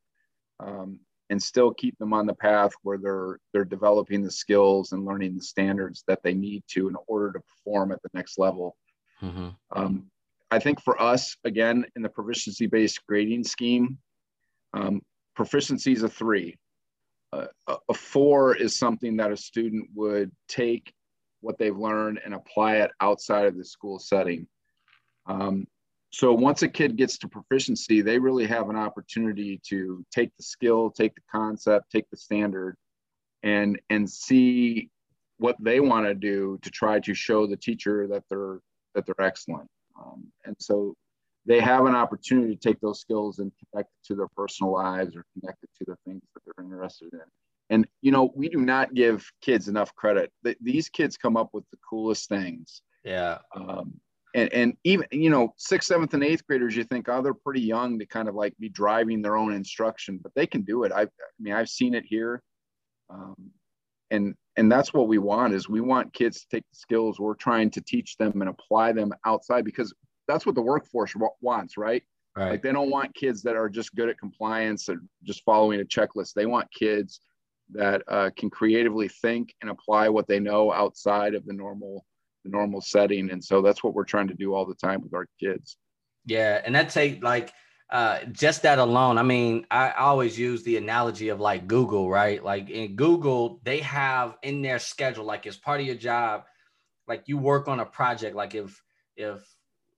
Um, 0.58 0.98
and 1.30 1.42
still 1.42 1.72
keep 1.72 1.96
them 1.98 2.12
on 2.12 2.26
the 2.26 2.34
path 2.34 2.72
where 2.82 2.98
they're 2.98 3.38
they're 3.52 3.64
developing 3.64 4.22
the 4.22 4.30
skills 4.30 4.92
and 4.92 5.04
learning 5.04 5.34
the 5.34 5.42
standards 5.42 6.04
that 6.06 6.22
they 6.22 6.34
need 6.34 6.62
to 6.68 6.88
in 6.88 6.96
order 7.06 7.32
to 7.32 7.40
perform 7.40 7.92
at 7.92 8.02
the 8.02 8.10
next 8.14 8.38
level. 8.38 8.76
Mm-hmm. 9.22 9.48
Um, 9.72 10.10
I 10.50 10.58
think 10.58 10.80
for 10.80 11.00
us, 11.00 11.36
again, 11.44 11.84
in 11.96 12.02
the 12.02 12.08
proficiency 12.08 12.66
based 12.66 13.04
grading 13.06 13.44
scheme, 13.44 13.98
um, 14.72 15.02
proficiency 15.36 15.92
is 15.92 16.02
a 16.02 16.08
three. 16.08 16.56
Uh, 17.32 17.46
a 17.88 17.94
four 17.94 18.56
is 18.56 18.78
something 18.78 19.18
that 19.18 19.32
a 19.32 19.36
student 19.36 19.88
would 19.94 20.30
take 20.48 20.92
what 21.40 21.58
they've 21.58 21.76
learned 21.76 22.20
and 22.24 22.32
apply 22.32 22.76
it 22.76 22.90
outside 23.00 23.44
of 23.44 23.56
the 23.56 23.64
school 23.64 23.98
setting. 23.98 24.46
Um, 25.26 25.66
so 26.10 26.32
once 26.32 26.62
a 26.62 26.68
kid 26.68 26.96
gets 26.96 27.18
to 27.18 27.28
proficiency, 27.28 28.00
they 28.00 28.18
really 28.18 28.46
have 28.46 28.70
an 28.70 28.76
opportunity 28.76 29.60
to 29.68 30.04
take 30.10 30.34
the 30.36 30.42
skill, 30.42 30.90
take 30.90 31.14
the 31.14 31.20
concept, 31.30 31.90
take 31.90 32.08
the 32.10 32.16
standard, 32.16 32.76
and 33.42 33.80
and 33.90 34.08
see 34.08 34.90
what 35.36 35.56
they 35.60 35.80
want 35.80 36.06
to 36.06 36.14
do 36.14 36.58
to 36.62 36.70
try 36.70 36.98
to 37.00 37.14
show 37.14 37.46
the 37.46 37.56
teacher 37.56 38.06
that 38.08 38.24
they're 38.30 38.60
that 38.94 39.04
they're 39.06 39.24
excellent. 39.26 39.68
Um, 40.00 40.24
and 40.44 40.56
so 40.58 40.94
they 41.46 41.60
have 41.60 41.86
an 41.86 41.94
opportunity 41.94 42.56
to 42.56 42.60
take 42.60 42.80
those 42.80 43.00
skills 43.00 43.38
and 43.38 43.52
connect 43.72 43.90
it 43.90 44.06
to 44.08 44.14
their 44.14 44.28
personal 44.28 44.72
lives 44.72 45.14
or 45.14 45.24
connect 45.38 45.62
it 45.62 45.70
to 45.78 45.84
the 45.86 45.96
things 46.06 46.22
that 46.34 46.40
they're 46.44 46.64
interested 46.64 47.12
in. 47.12 47.20
And 47.70 47.86
you 48.00 48.12
know, 48.12 48.32
we 48.34 48.48
do 48.48 48.58
not 48.58 48.94
give 48.94 49.30
kids 49.42 49.68
enough 49.68 49.94
credit. 49.94 50.32
These 50.60 50.88
kids 50.88 51.18
come 51.18 51.36
up 51.36 51.50
with 51.52 51.64
the 51.70 51.78
coolest 51.88 52.30
things. 52.30 52.80
Yeah. 53.04 53.38
Um, 53.54 54.00
and, 54.38 54.52
and 54.52 54.76
even 54.84 55.06
you 55.10 55.30
know 55.30 55.52
sixth 55.56 55.88
seventh 55.88 56.14
and 56.14 56.24
eighth 56.24 56.46
graders 56.46 56.76
you 56.76 56.84
think 56.84 57.08
oh 57.08 57.22
they're 57.22 57.34
pretty 57.34 57.60
young 57.60 57.98
to 57.98 58.06
kind 58.06 58.28
of 58.28 58.34
like 58.34 58.54
be 58.58 58.68
driving 58.68 59.22
their 59.22 59.36
own 59.36 59.52
instruction 59.52 60.18
but 60.22 60.32
they 60.34 60.46
can 60.46 60.62
do 60.62 60.84
it 60.84 60.92
i, 60.92 61.02
I 61.02 61.06
mean 61.38 61.54
i've 61.54 61.68
seen 61.68 61.94
it 61.94 62.04
here 62.06 62.42
um, 63.10 63.50
and 64.10 64.34
and 64.56 64.70
that's 64.70 64.92
what 64.92 65.08
we 65.08 65.18
want 65.18 65.54
is 65.54 65.68
we 65.68 65.80
want 65.80 66.12
kids 66.12 66.40
to 66.40 66.46
take 66.56 66.64
the 66.70 66.76
skills 66.76 67.18
we're 67.18 67.34
trying 67.34 67.70
to 67.70 67.80
teach 67.80 68.16
them 68.16 68.40
and 68.40 68.50
apply 68.50 68.92
them 68.92 69.12
outside 69.26 69.64
because 69.64 69.92
that's 70.26 70.46
what 70.46 70.54
the 70.54 70.62
workforce 70.62 71.14
wants 71.40 71.76
right 71.76 72.02
Right. 72.38 72.50
Like 72.50 72.62
they 72.62 72.72
don't 72.72 72.90
want 72.90 73.16
kids 73.16 73.42
that 73.42 73.56
are 73.56 73.68
just 73.68 73.96
good 73.96 74.08
at 74.08 74.18
compliance 74.18 74.88
and 74.88 75.00
just 75.24 75.42
following 75.42 75.80
a 75.80 75.84
checklist. 75.84 76.34
They 76.34 76.46
want 76.46 76.70
kids 76.72 77.20
that 77.72 78.02
uh, 78.06 78.30
can 78.36 78.48
creatively 78.48 79.08
think 79.08 79.54
and 79.60 79.70
apply 79.70 80.08
what 80.08 80.28
they 80.28 80.38
know 80.38 80.72
outside 80.72 81.34
of 81.34 81.44
the 81.46 81.52
normal 81.52 82.04
the 82.44 82.50
normal 82.50 82.80
setting. 82.80 83.30
And 83.30 83.42
so 83.42 83.62
that's 83.62 83.82
what 83.82 83.94
we're 83.94 84.04
trying 84.04 84.28
to 84.28 84.34
do 84.34 84.54
all 84.54 84.66
the 84.66 84.74
time 84.74 85.02
with 85.02 85.14
our 85.14 85.26
kids. 85.40 85.76
Yeah, 86.26 86.60
and 86.64 86.74
that 86.74 86.90
take 86.90 87.22
like 87.22 87.52
uh, 87.90 88.20
just 88.32 88.62
that 88.62 88.78
alone. 88.78 89.16
I 89.16 89.22
mean, 89.22 89.66
I 89.70 89.92
always 89.92 90.38
use 90.38 90.62
the 90.62 90.76
analogy 90.76 91.30
of 91.30 91.40
like 91.40 91.66
Google, 91.66 92.10
right? 92.10 92.42
Like 92.42 92.68
in 92.68 92.96
Google, 92.96 93.60
they 93.64 93.80
have 93.80 94.36
in 94.42 94.60
their 94.60 94.78
schedule, 94.78 95.24
like 95.24 95.46
as 95.46 95.56
part 95.56 95.80
of 95.80 95.86
your 95.86 95.96
job, 95.96 96.44
like 97.06 97.24
you 97.26 97.38
work 97.38 97.66
on 97.66 97.80
a 97.80 97.86
project. 97.86 98.36
Like 98.36 98.54
if 98.54 98.82
if 99.16 99.42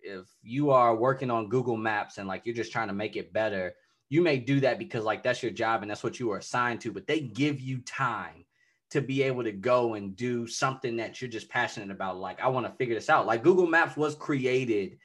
if 0.02 0.26
you 0.42 0.70
are 0.70 0.94
working 0.94 1.30
on 1.30 1.49
Google 1.49 1.76
Maps 1.76 2.18
and 2.18 2.28
like 2.28 2.47
you're 2.47 2.54
just 2.54 2.73
trying 2.73 2.88
to 2.88 2.94
make 2.94 3.16
it 3.16 3.32
better, 3.32 3.75
you 4.09 4.23
may 4.23 4.38
do 4.38 4.61
that 4.61 4.78
because 4.78 5.04
like 5.04 5.23
that's 5.23 5.42
your 5.42 5.52
job 5.52 5.82
and 5.82 5.90
that's 5.90 6.04
what 6.04 6.20
you 6.20 6.28
were 6.28 6.38
assigned 6.38 6.80
to, 6.82 6.92
but 6.92 7.06
they 7.06 7.20
give 7.20 7.61
you 7.61 7.78
time 7.78 8.44
to 8.90 9.00
be 9.00 9.23
able 9.23 9.44
to 9.44 9.52
go 9.52 9.94
and 9.94 10.16
do 10.16 10.47
something 10.47 10.97
that 10.97 11.20
you're 11.20 11.30
just 11.30 11.49
passionate 11.49 11.90
about. 11.90 12.18
Like, 12.18 12.40
I 12.40 12.49
want 12.49 12.66
to 12.66 12.73
figure 12.73 12.94
this 12.94 13.09
out. 13.09 13.26
Like 13.26 13.44
Google 13.44 13.66
Maps 13.66 13.97
was 13.97 14.16
created 14.16 14.99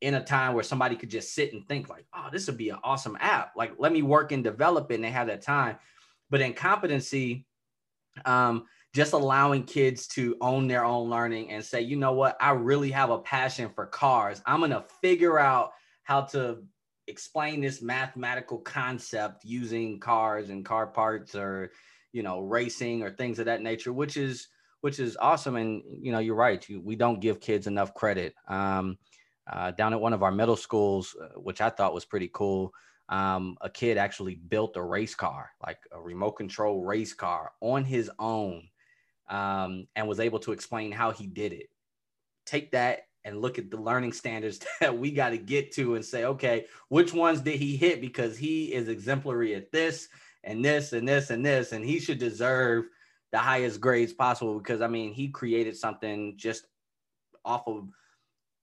in 0.00 0.14
a 0.14 0.24
time 0.24 0.54
where 0.54 0.64
somebody 0.64 0.96
could 0.96 1.10
just 1.10 1.34
sit 1.34 1.52
and 1.52 1.66
think 1.66 1.88
like, 1.88 2.04
oh, 2.14 2.28
this 2.32 2.46
would 2.46 2.56
be 2.56 2.70
an 2.70 2.78
awesome 2.82 3.16
app. 3.20 3.52
Like, 3.56 3.72
let 3.78 3.92
me 3.92 4.02
work 4.02 4.32
and 4.32 4.42
develop 4.42 4.90
it. 4.90 4.96
And 4.96 5.04
they 5.04 5.10
have 5.10 5.28
that 5.28 5.42
time. 5.42 5.76
But 6.30 6.40
in 6.40 6.52
competency, 6.52 7.46
um, 8.24 8.66
just 8.94 9.12
allowing 9.12 9.64
kids 9.64 10.08
to 10.08 10.36
own 10.40 10.66
their 10.66 10.84
own 10.84 11.08
learning 11.08 11.50
and 11.50 11.64
say, 11.64 11.80
you 11.80 11.96
know 11.96 12.12
what, 12.12 12.36
I 12.40 12.50
really 12.50 12.90
have 12.90 13.10
a 13.10 13.18
passion 13.18 13.70
for 13.74 13.86
cars. 13.86 14.42
I'm 14.46 14.58
going 14.58 14.70
to 14.72 14.84
figure 15.00 15.38
out 15.38 15.72
how 16.02 16.22
to 16.22 16.64
explain 17.06 17.60
this 17.60 17.82
mathematical 17.82 18.58
concept 18.58 19.44
using 19.44 20.00
cars 20.00 20.50
and 20.50 20.64
car 20.64 20.88
parts 20.88 21.34
or, 21.36 21.70
you 22.12 22.22
know, 22.22 22.40
racing 22.40 23.02
or 23.02 23.10
things 23.10 23.38
of 23.38 23.46
that 23.46 23.62
nature, 23.62 23.92
which 23.92 24.16
is, 24.16 24.48
which 24.80 24.98
is 24.98 25.16
awesome. 25.20 25.56
And, 25.56 25.82
you 26.00 26.12
know, 26.12 26.18
you're 26.18 26.34
right. 26.34 26.66
You, 26.68 26.80
we 26.80 26.96
don't 26.96 27.20
give 27.20 27.40
kids 27.40 27.66
enough 27.66 27.94
credit. 27.94 28.34
Um, 28.48 28.98
uh, 29.50 29.70
down 29.70 29.94
at 29.94 30.00
one 30.00 30.12
of 30.12 30.22
our 30.22 30.32
middle 30.32 30.56
schools, 30.56 31.16
uh, 31.20 31.38
which 31.40 31.60
I 31.60 31.70
thought 31.70 31.94
was 31.94 32.04
pretty 32.04 32.30
cool 32.32 32.72
um, 33.08 33.56
a 33.60 33.70
kid 33.70 33.96
actually 33.96 34.34
built 34.34 34.76
a 34.76 34.82
race 34.82 35.14
car, 35.14 35.50
like 35.64 35.78
a 35.92 36.00
remote 36.00 36.32
control 36.32 36.84
race 36.84 37.14
car 37.14 37.52
on 37.60 37.84
his 37.84 38.10
own, 38.18 38.68
um, 39.28 39.86
and 39.96 40.06
was 40.06 40.20
able 40.20 40.38
to 40.40 40.52
explain 40.52 40.92
how 40.92 41.10
he 41.10 41.26
did 41.26 41.52
it. 41.52 41.68
Take 42.44 42.72
that 42.72 43.00
and 43.24 43.40
look 43.40 43.58
at 43.58 43.70
the 43.70 43.78
learning 43.78 44.12
standards 44.12 44.60
that 44.80 44.96
we 44.96 45.10
got 45.10 45.30
to 45.30 45.38
get 45.38 45.72
to 45.72 45.94
and 45.94 46.04
say, 46.04 46.24
okay, 46.24 46.66
which 46.88 47.14
ones 47.14 47.40
did 47.40 47.58
he 47.58 47.76
hit? 47.76 48.00
Because 48.00 48.36
he 48.36 48.72
is 48.72 48.88
exemplary 48.88 49.54
at 49.54 49.72
this 49.72 50.08
and 50.44 50.64
this 50.64 50.92
and 50.92 51.06
this 51.06 51.30
and 51.30 51.44
this, 51.44 51.72
and 51.72 51.84
he 51.84 51.98
should 52.00 52.18
deserve 52.18 52.84
the 53.32 53.38
highest 53.38 53.80
grades 53.80 54.12
possible 54.12 54.58
because 54.58 54.80
I 54.80 54.86
mean, 54.88 55.12
he 55.12 55.28
created 55.28 55.76
something 55.76 56.34
just 56.36 56.66
off 57.44 57.66
of 57.66 57.88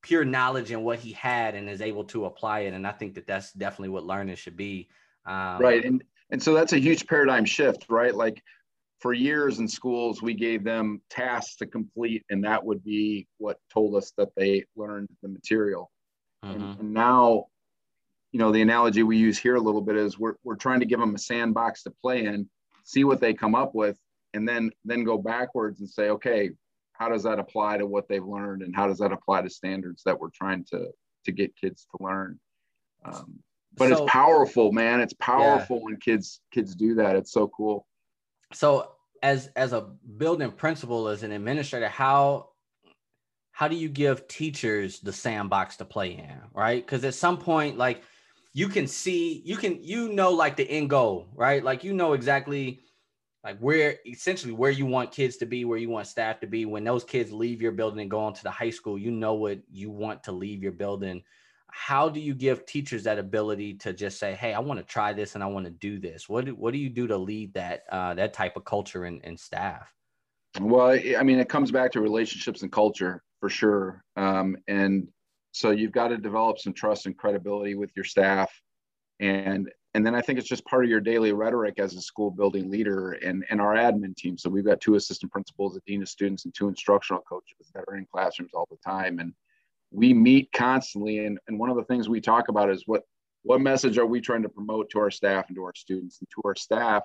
pure 0.02 0.26
knowledge 0.26 0.72
and 0.72 0.84
what 0.84 1.00
he 1.00 1.12
had 1.12 1.56
and 1.56 1.70
is 1.70 1.82
able 1.82 2.04
to 2.04 2.26
apply 2.26 2.60
it. 2.62 2.74
And 2.74 2.86
I 2.86 2.92
think 2.92 3.16
that 3.16 3.26
that's 3.26 3.52
definitely 3.54 3.90
what 3.90 4.06
learning 4.06 4.36
should 4.36 4.56
be. 4.56 4.88
Um, 5.26 5.60
right. 5.60 5.84
And, 5.84 6.04
and 6.30 6.42
so 6.42 6.54
that's 6.54 6.74
a 6.74 6.80
huge 6.80 7.08
paradigm 7.08 7.46
shift, 7.46 7.88
right? 7.90 8.14
Like 8.14 8.44
for 9.00 9.14
years 9.14 9.60
in 9.60 9.68
schools, 9.68 10.22
we 10.22 10.34
gave 10.34 10.64
them 10.64 11.02
tasks 11.10 11.56
to 11.58 11.66
complete, 11.66 12.24
and 12.30 12.44
that 12.44 12.64
would 12.64 12.84
be 12.84 13.28
what 13.38 13.60
told 13.72 13.96
us 13.96 14.14
that 14.18 14.30
they 14.36 14.64
learned 14.76 15.10
the 15.22 15.28
material. 15.28 15.92
Mm-hmm. 16.44 16.64
And, 16.64 16.80
and 16.80 16.94
now, 16.94 17.46
you 18.36 18.40
know, 18.40 18.52
the 18.52 18.62
analogy 18.62 19.02
we 19.02 19.16
use 19.16 19.38
here 19.38 19.56
a 19.56 19.62
little 19.62 19.80
bit 19.80 19.96
is 19.96 20.20
we're, 20.20 20.34
we're 20.44 20.58
trying 20.58 20.82
to 20.82 20.86
give 20.86 21.00
them 21.00 21.16
a 21.16 21.18
sandbox 21.18 21.84
to 21.84 21.90
play 21.90 22.26
in, 22.26 22.50
see 22.84 23.06
what 23.06 23.22
they 23.22 23.34
come 23.34 23.56
up 23.56 23.74
with, 23.74 23.98
and 24.34 24.46
then 24.46 24.72
then 24.84 25.06
go 25.06 25.18
backwards 25.18 25.80
and 25.80 25.90
say, 25.90 26.10
okay, 26.10 26.50
how 26.92 27.08
does 27.08 27.24
that 27.24 27.40
apply 27.40 27.78
to 27.78 27.86
what 27.86 28.10
they've 28.10 28.26
learned 28.26 28.62
and 28.62 28.76
how 28.76 28.88
does 28.88 28.98
that 28.98 29.14
apply 29.14 29.42
to 29.42 29.50
standards 29.50 30.04
that 30.04 30.20
we're 30.20 30.32
trying 30.32 30.66
to 30.66 30.90
to 31.24 31.32
get 31.32 31.56
kids 31.56 31.88
to 31.92 32.04
learn? 32.04 32.38
Um, 33.06 33.40
but 33.74 33.88
so, 33.88 34.04
it's 34.04 34.12
powerful 34.12 34.74
man. 34.74 35.00
It's 35.00 35.14
powerful 35.14 35.78
yeah. 35.78 35.84
when 35.84 35.96
kids 35.96 36.42
kids 36.52 36.76
do 36.76 36.96
that. 36.96 37.16
It's 37.16 37.32
so 37.32 37.48
cool. 37.48 37.88
So 38.52 38.92
as 39.24 39.50
as 39.56 39.72
a 39.72 39.80
building 40.18 40.52
principal 40.52 41.08
as 41.08 41.24
an 41.24 41.32
administrator 41.32 41.88
how 41.88 42.50
how 43.52 43.70
do 43.70 43.78
you 43.78 43.88
give 43.88 44.28
teachers 44.28 45.00
the 45.00 45.14
sandbox 45.14 45.78
to 45.78 45.86
play 45.86 46.12
in 46.18 46.42
right? 46.54 46.86
Because 46.86 47.06
at 47.06 47.14
some 47.14 47.38
point 47.38 47.78
like 47.78 48.02
you 48.56 48.70
can 48.70 48.88
see 48.88 49.44
you 49.46 49.58
can 49.58 49.84
you 49.84 50.08
know 50.14 50.32
like 50.32 50.56
the 50.56 50.68
end 50.72 50.90
goal 50.90 51.28
right 51.36 51.64
like 51.64 51.84
you 51.84 51.94
know 51.94 52.14
exactly 52.14 52.82
like 53.46 53.60
where 53.60 53.98
essentially 54.08 54.54
where 54.54 54.72
you 54.72 54.88
want 54.88 55.12
kids 55.12 55.38
to 55.38 55.46
be, 55.46 55.66
where 55.66 55.78
you 55.78 55.88
want 55.88 56.08
staff 56.08 56.40
to 56.40 56.48
be. 56.48 56.66
When 56.66 56.84
those 56.84 57.04
kids 57.04 57.32
leave 57.32 57.62
your 57.62 57.74
building 57.74 58.02
and 58.02 58.10
go 58.10 58.20
on 58.20 58.34
to 58.34 58.44
the 58.44 58.50
high 58.50 58.72
school, 58.72 58.98
you 58.98 59.12
know 59.12 59.36
what 59.36 59.60
you 59.72 59.92
want 59.92 60.24
to 60.24 60.32
leave 60.32 60.64
your 60.64 60.72
building. 60.72 61.22
How 61.70 62.10
do 62.10 62.20
you 62.20 62.34
give 62.34 62.66
teachers 62.66 63.04
that 63.04 63.20
ability 63.20 63.76
to 63.76 63.94
just 63.94 64.18
say, 64.18 64.34
"Hey, 64.34 64.56
I 64.56 64.60
want 64.60 64.80
to 64.80 64.86
try 64.86 65.14
this 65.14 65.36
and 65.36 65.44
I 65.44 65.48
want 65.48 65.66
to 65.66 65.72
do 65.72 66.00
this"? 66.00 66.28
What 66.28 66.46
do, 66.46 66.56
what 66.56 66.74
do 66.74 66.80
you 66.80 66.90
do 66.90 67.06
to 67.06 67.18
lead 67.18 67.54
that 67.54 67.84
uh, 67.92 68.16
that 68.16 68.34
type 68.34 68.58
of 68.58 68.66
culture 68.66 69.06
and, 69.06 69.24
in 69.24 69.38
staff? 69.38 69.94
Well, 70.60 70.90
I 70.90 71.22
mean, 71.22 71.38
it 71.38 71.50
comes 71.50 71.70
back 71.70 71.92
to 71.92 72.02
relationships 72.02 72.64
and 72.64 72.72
culture 72.72 73.22
for 73.42 73.50
sure. 73.50 74.04
Um, 74.16 74.58
and 74.68 75.08
so 75.56 75.72
you've 75.72 75.94
got 75.94 76.10
to 76.10 76.18
develop 76.18 76.60
some 76.60 76.74
trust 76.74 77.06
and 77.06 77.18
credibility 77.18 77.76
with 77.76 77.90
your 77.96 78.04
staff, 78.04 78.52
and 79.22 79.72
and 79.94 80.06
then 80.06 80.14
I 80.14 80.20
think 80.20 80.38
it's 80.38 80.50
just 80.50 80.66
part 80.66 80.84
of 80.84 80.90
your 80.90 81.00
daily 81.00 81.32
rhetoric 81.32 81.80
as 81.80 81.96
a 81.96 82.02
school 82.02 82.30
building 82.30 82.70
leader 82.70 83.14
and, 83.14 83.46
and 83.50 83.62
our 83.62 83.76
admin 83.76 84.14
team. 84.18 84.38
So 84.38 84.50
we've 84.50 84.66
got 84.66 84.82
two 84.82 84.96
assistant 84.96 85.32
principals, 85.32 85.78
a 85.78 85.80
dean 85.88 86.02
of 86.02 86.10
students, 86.10 86.44
and 86.44 86.54
two 86.54 86.68
instructional 86.68 87.22
coaches 87.22 87.72
that 87.74 87.86
are 87.88 87.96
in 87.96 88.06
classrooms 88.12 88.52
all 88.54 88.68
the 88.70 88.76
time. 88.86 89.20
And 89.20 89.34
we 89.92 90.14
meet 90.14 90.52
constantly. 90.52 91.26
And, 91.26 91.40
and 91.48 91.58
one 91.58 91.70
of 91.70 91.78
the 91.78 91.86
things 91.86 92.10
we 92.10 92.20
talk 92.20 92.50
about 92.50 92.70
is 92.70 92.84
what 92.86 93.04
what 93.44 93.62
message 93.62 93.98
are 93.98 94.06
we 94.06 94.20
trying 94.20 94.44
to 94.44 94.50
promote 94.50 94.90
to 94.90 95.00
our 95.00 95.12
staff 95.12 95.46
and 95.48 95.56
to 95.56 95.64
our 95.64 95.76
students 95.76 96.20
and 96.20 96.28
to 96.32 96.42
our 96.44 96.56
staff? 96.56 97.04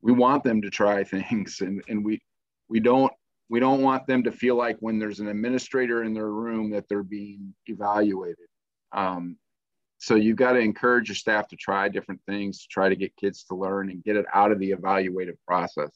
We 0.00 0.12
want 0.12 0.44
them 0.44 0.62
to 0.62 0.70
try 0.70 1.02
things 1.04 1.60
and, 1.60 1.82
and 1.88 2.04
we 2.04 2.20
we 2.68 2.78
don't 2.78 3.12
we 3.50 3.58
don't 3.58 3.82
want 3.82 4.06
them 4.06 4.22
to 4.22 4.32
feel 4.32 4.54
like 4.54 4.78
when 4.78 5.00
there's 5.00 5.18
an 5.18 5.26
administrator 5.26 6.04
in 6.04 6.14
their 6.14 6.30
room 6.30 6.70
that 6.70 6.88
they're 6.88 7.02
being 7.02 7.52
evaluated. 7.66 8.46
Um, 8.92 9.36
so 9.98 10.14
you've 10.14 10.36
got 10.36 10.52
to 10.52 10.60
encourage 10.60 11.08
your 11.08 11.16
staff 11.16 11.48
to 11.48 11.56
try 11.56 11.88
different 11.88 12.20
things 12.26 12.62
to 12.62 12.68
try 12.68 12.88
to 12.88 12.94
get 12.96 13.16
kids 13.16 13.42
to 13.44 13.56
learn 13.56 13.90
and 13.90 14.04
get 14.04 14.16
it 14.16 14.24
out 14.32 14.52
of 14.52 14.60
the 14.60 14.70
evaluative 14.70 15.36
process. 15.46 15.90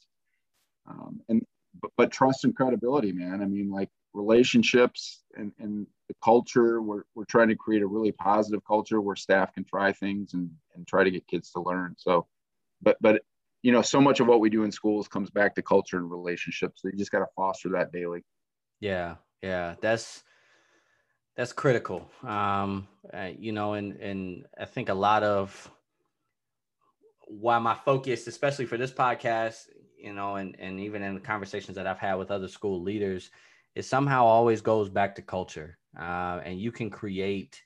Um, 0.87 1.21
and 1.29 1.43
but, 1.81 1.93
but, 1.97 2.11
trust 2.11 2.45
and 2.45 2.55
credibility 2.55 3.13
man. 3.13 3.41
I 3.41 3.47
mean 3.47 3.71
like 3.71 3.89
relationships 4.13 5.23
and, 5.37 5.53
and 5.59 5.87
the 6.09 6.15
culture 6.23 6.83
we're, 6.83 7.05
we're 7.15 7.25
trying 7.25 7.49
to 7.49 7.57
create 7.57 7.83
a 7.83 7.87
really 7.87 8.13
positive 8.13 8.65
culture 8.67 9.01
where 9.01 9.17
staff 9.17 9.55
can 9.55 9.65
try 9.65 9.93
things 9.93 10.35
and, 10.35 10.51
and 10.75 10.87
try 10.87 11.03
to 11.05 11.11
get 11.11 11.27
kids 11.29 11.51
to 11.53 11.61
learn. 11.61 11.95
So 11.99 12.27
but 12.83 12.97
but 13.01 13.23
you 13.65 13.73
know 13.73 13.83
so 13.83 14.01
much 14.01 14.21
of 14.21 14.29
what 14.29 14.41
we 14.41 14.49
do 14.49 14.63
in 14.63 14.71
schools 14.71 15.09
comes 15.09 15.31
back 15.31 15.55
to 15.55 15.63
culture 15.63 15.97
and 15.97 16.11
relationships 16.11 16.83
so 16.83 16.89
you 16.89 16.97
just 16.97 17.11
got 17.11 17.19
to 17.19 17.27
foster 17.35 17.69
that 17.71 17.91
daily 17.91 18.25
yeah 18.81 19.17
yeah 19.43 19.75
that's 19.81 20.23
that's 21.37 21.53
critical. 21.53 22.09
Um, 22.23 22.87
uh, 23.13 23.31
you 23.37 23.53
know, 23.53 23.75
and 23.75 23.95
and 23.97 24.47
I 24.59 24.65
think 24.65 24.89
a 24.89 24.95
lot 24.95 25.23
of 25.23 25.71
why 27.27 27.59
my 27.59 27.75
focus, 27.75 28.27
especially 28.27 28.67
for 28.67 28.77
this 28.77 28.93
podcast, 28.93 29.69
you 29.99 30.13
know, 30.13 30.37
and 30.37 30.57
and 30.59 30.81
even 30.81 31.03
in 31.03 31.15
the 31.15 31.21
conversations 31.21 31.77
that 31.77 31.87
I've 31.87 31.99
had 31.99 32.15
with 32.15 32.31
other 32.31 32.49
school 32.49 32.83
leaders, 32.83 33.31
it 33.75 33.85
somehow 33.85 34.25
always 34.25 34.61
goes 34.61 34.89
back 34.89 35.17
to 35.17 35.23
culture. 35.23 35.79
Uh, 35.99 36.41
and 36.45 36.61
you 36.61 36.73
can 36.73 36.91
create 36.91 37.63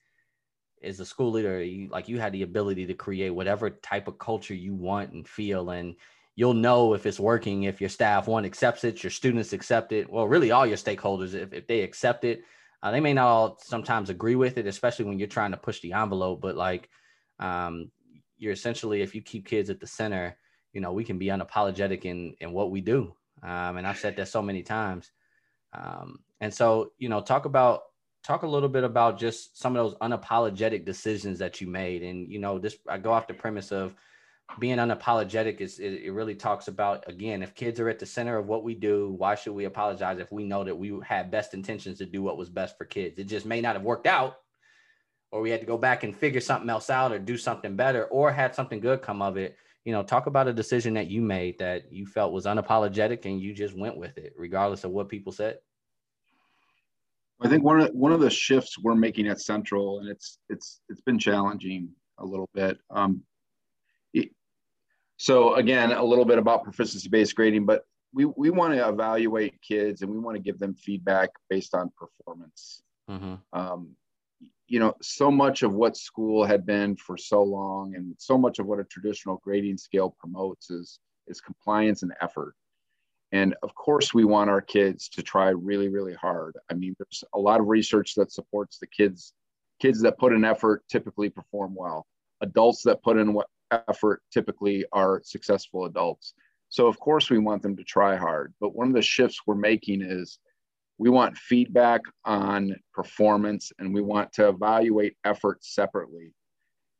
as 0.82 1.00
a 1.00 1.04
school 1.04 1.30
leader, 1.30 1.62
you 1.62 1.88
like 1.88 2.08
you 2.08 2.18
had 2.18 2.32
the 2.32 2.42
ability 2.42 2.86
to 2.86 2.94
create 2.94 3.30
whatever 3.30 3.70
type 3.70 4.08
of 4.08 4.18
culture 4.18 4.54
you 4.54 4.74
want 4.74 5.12
and 5.12 5.26
feel, 5.28 5.70
and 5.70 5.96
you'll 6.36 6.54
know 6.54 6.94
if 6.94 7.04
it's 7.06 7.18
working 7.18 7.64
if 7.64 7.80
your 7.80 7.90
staff 7.90 8.28
one 8.28 8.44
accepts 8.44 8.84
it, 8.84 9.02
your 9.02 9.10
students 9.10 9.52
accept 9.52 9.92
it. 9.92 10.08
Well, 10.08 10.28
really, 10.28 10.50
all 10.50 10.66
your 10.66 10.76
stakeholders, 10.76 11.34
if, 11.34 11.52
if 11.52 11.66
they 11.66 11.80
accept 11.80 12.24
it, 12.24 12.44
uh, 12.82 12.90
they 12.90 13.00
may 13.00 13.12
not 13.12 13.26
all 13.26 13.58
sometimes 13.60 14.08
agree 14.08 14.36
with 14.36 14.56
it, 14.56 14.66
especially 14.66 15.06
when 15.06 15.18
you're 15.18 15.28
trying 15.28 15.50
to 15.50 15.56
push 15.56 15.80
the 15.80 15.94
envelope. 15.94 16.40
But 16.40 16.56
like, 16.56 16.88
um, 17.40 17.90
you're 18.36 18.52
essentially, 18.52 19.02
if 19.02 19.14
you 19.14 19.22
keep 19.22 19.46
kids 19.46 19.68
at 19.68 19.80
the 19.80 19.86
center, 19.86 20.36
you 20.72 20.80
know, 20.80 20.92
we 20.92 21.04
can 21.04 21.18
be 21.18 21.26
unapologetic 21.26 22.04
in 22.04 22.34
in 22.40 22.52
what 22.52 22.70
we 22.70 22.80
do. 22.80 23.14
Um, 23.42 23.76
and 23.76 23.86
I've 23.86 23.98
said 23.98 24.16
that 24.16 24.28
so 24.28 24.42
many 24.42 24.62
times. 24.62 25.10
Um, 25.72 26.20
and 26.40 26.54
so, 26.54 26.92
you 26.98 27.08
know, 27.08 27.20
talk 27.20 27.44
about 27.46 27.82
talk 28.28 28.42
a 28.42 28.46
little 28.46 28.68
bit 28.68 28.84
about 28.84 29.18
just 29.18 29.58
some 29.58 29.74
of 29.74 29.82
those 29.82 29.98
unapologetic 30.00 30.84
decisions 30.84 31.38
that 31.38 31.62
you 31.62 31.66
made. 31.66 32.02
And 32.02 32.30
you 32.30 32.38
know, 32.38 32.58
this 32.58 32.76
I 32.86 32.98
go 32.98 33.10
off 33.10 33.26
the 33.26 33.32
premise 33.32 33.72
of 33.72 33.94
being 34.58 34.76
unapologetic 34.76 35.60
is 35.62 35.78
it, 35.78 36.02
it, 36.04 36.10
really 36.12 36.34
talks 36.34 36.68
about 36.68 37.06
again 37.06 37.42
if 37.42 37.54
kids 37.54 37.78
are 37.80 37.88
at 37.90 37.98
the 37.98 38.06
center 38.06 38.38
of 38.38 38.46
what 38.46 38.64
we 38.64 38.74
do 38.74 39.14
why 39.18 39.34
should 39.34 39.52
we 39.52 39.66
apologize 39.66 40.18
if 40.18 40.32
we 40.32 40.42
know 40.42 40.64
that 40.64 40.74
we 40.74 40.98
had 41.04 41.30
best 41.30 41.52
intentions 41.52 41.98
to 41.98 42.06
do 42.06 42.22
what 42.22 42.38
was 42.38 42.48
best 42.48 42.76
for 42.78 42.84
kids? 42.84 43.18
It 43.18 43.24
just 43.24 43.44
may 43.44 43.60
not 43.60 43.76
have 43.76 43.84
worked 43.84 44.06
out 44.06 44.38
or 45.32 45.42
we 45.42 45.50
had 45.50 45.60
to 45.60 45.66
go 45.66 45.76
back 45.76 46.02
and 46.02 46.16
figure 46.16 46.40
something 46.40 46.70
else 46.70 46.88
out 46.88 47.12
or 47.12 47.18
do 47.18 47.36
something 47.36 47.76
better 47.76 48.06
or 48.06 48.32
had 48.32 48.54
something 48.54 48.80
good 48.80 49.02
come 49.02 49.20
of 49.20 49.36
it. 49.36 49.56
You 49.84 49.92
know 49.92 50.02
talk 50.02 50.26
about 50.26 50.48
a 50.48 50.52
decision 50.52 50.94
that 50.94 51.08
you 51.08 51.22
made 51.22 51.58
that 51.58 51.92
you 51.92 52.06
felt 52.06 52.32
was 52.32 52.46
unapologetic 52.46 53.24
and 53.24 53.40
you 53.40 53.54
just 53.54 53.76
went 53.76 53.96
with 53.96 54.16
it 54.18 54.32
regardless 54.36 54.84
of 54.84 54.90
what 54.90 55.08
people 55.08 55.32
said 55.32 55.58
i 57.40 57.48
think 57.48 57.62
one 57.62 57.80
of 57.80 57.90
one 57.90 58.12
of 58.12 58.20
the 58.20 58.30
shifts 58.30 58.78
we're 58.78 58.94
making 58.94 59.28
at 59.28 59.40
central 59.40 60.00
and 60.00 60.08
it's 60.08 60.38
it's 60.48 60.80
it's 60.88 61.00
been 61.02 61.18
challenging 61.18 61.88
a 62.18 62.24
little 62.24 62.48
bit 62.54 62.78
um, 62.90 63.22
so 65.18 65.56
again, 65.56 65.92
a 65.92 66.02
little 66.02 66.24
bit 66.24 66.38
about 66.38 66.62
proficiency-based 66.62 67.34
grading, 67.34 67.66
but 67.66 67.82
we, 68.14 68.24
we 68.24 68.50
want 68.50 68.72
to 68.74 68.88
evaluate 68.88 69.60
kids 69.60 70.00
and 70.00 70.10
we 70.10 70.18
want 70.18 70.36
to 70.36 70.42
give 70.42 70.58
them 70.58 70.74
feedback 70.74 71.30
based 71.50 71.74
on 71.74 71.90
performance. 71.98 72.82
Mm-hmm. 73.10 73.34
Um, 73.52 73.96
you 74.68 74.78
know, 74.78 74.94
so 75.02 75.30
much 75.30 75.62
of 75.62 75.74
what 75.74 75.96
school 75.96 76.44
had 76.44 76.64
been 76.64 76.94
for 76.94 77.16
so 77.16 77.42
long 77.42 77.96
and 77.96 78.14
so 78.18 78.38
much 78.38 78.60
of 78.60 78.66
what 78.66 78.78
a 78.78 78.84
traditional 78.84 79.40
grading 79.42 79.76
scale 79.76 80.14
promotes 80.20 80.70
is, 80.70 81.00
is 81.26 81.40
compliance 81.40 82.02
and 82.02 82.12
effort. 82.20 82.54
And 83.32 83.54
of 83.62 83.74
course, 83.74 84.14
we 84.14 84.24
want 84.24 84.48
our 84.50 84.62
kids 84.62 85.08
to 85.10 85.22
try 85.22 85.50
really, 85.50 85.88
really 85.88 86.14
hard. 86.14 86.56
I 86.70 86.74
mean, 86.74 86.94
there's 86.98 87.24
a 87.34 87.38
lot 87.38 87.60
of 87.60 87.68
research 87.68 88.14
that 88.14 88.32
supports 88.32 88.78
the 88.78 88.86
kids. 88.86 89.34
Kids 89.80 90.00
that 90.02 90.18
put 90.18 90.32
in 90.32 90.44
effort 90.44 90.82
typically 90.88 91.28
perform 91.28 91.74
well. 91.74 92.06
Adults 92.40 92.82
that 92.84 93.02
put 93.02 93.18
in 93.18 93.36
effort 93.88 94.22
typically 94.32 94.84
are 94.92 95.20
successful 95.24 95.84
adults. 95.84 96.34
So, 96.70 96.86
of 96.86 96.98
course, 96.98 97.30
we 97.30 97.38
want 97.38 97.62
them 97.62 97.76
to 97.76 97.84
try 97.84 98.16
hard. 98.16 98.54
But 98.60 98.74
one 98.74 98.88
of 98.88 98.94
the 98.94 99.02
shifts 99.02 99.42
we're 99.46 99.54
making 99.54 100.02
is 100.02 100.38
we 100.98 101.10
want 101.10 101.36
feedback 101.36 102.00
on 102.24 102.74
performance 102.92 103.72
and 103.78 103.94
we 103.94 104.02
want 104.02 104.32
to 104.34 104.48
evaluate 104.48 105.16
effort 105.24 105.64
separately. 105.64 106.32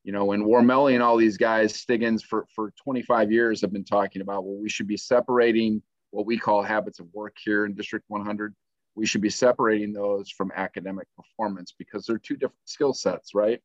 You 0.04 0.12
know, 0.12 0.24
when 0.26 0.44
Wormeli 0.44 0.94
and 0.94 1.02
all 1.02 1.16
these 1.16 1.36
guys, 1.36 1.74
Stiggins 1.74 2.22
for, 2.22 2.46
for 2.54 2.72
25 2.82 3.32
years 3.32 3.60
have 3.60 3.72
been 3.72 3.84
talking 3.84 4.22
about, 4.22 4.44
well, 4.44 4.56
we 4.56 4.68
should 4.68 4.86
be 4.86 4.96
separating 4.96 5.82
what 6.10 6.26
we 6.26 6.38
call 6.38 6.62
habits 6.62 7.00
of 7.00 7.06
work 7.12 7.36
here 7.42 7.66
in 7.66 7.74
District 7.74 8.04
100. 8.08 8.54
We 8.94 9.06
should 9.06 9.20
be 9.20 9.30
separating 9.30 9.92
those 9.92 10.30
from 10.30 10.52
academic 10.54 11.06
performance 11.16 11.74
because 11.78 12.04
they're 12.06 12.18
two 12.18 12.36
different 12.36 12.56
skill 12.64 12.92
sets, 12.92 13.34
right? 13.34 13.60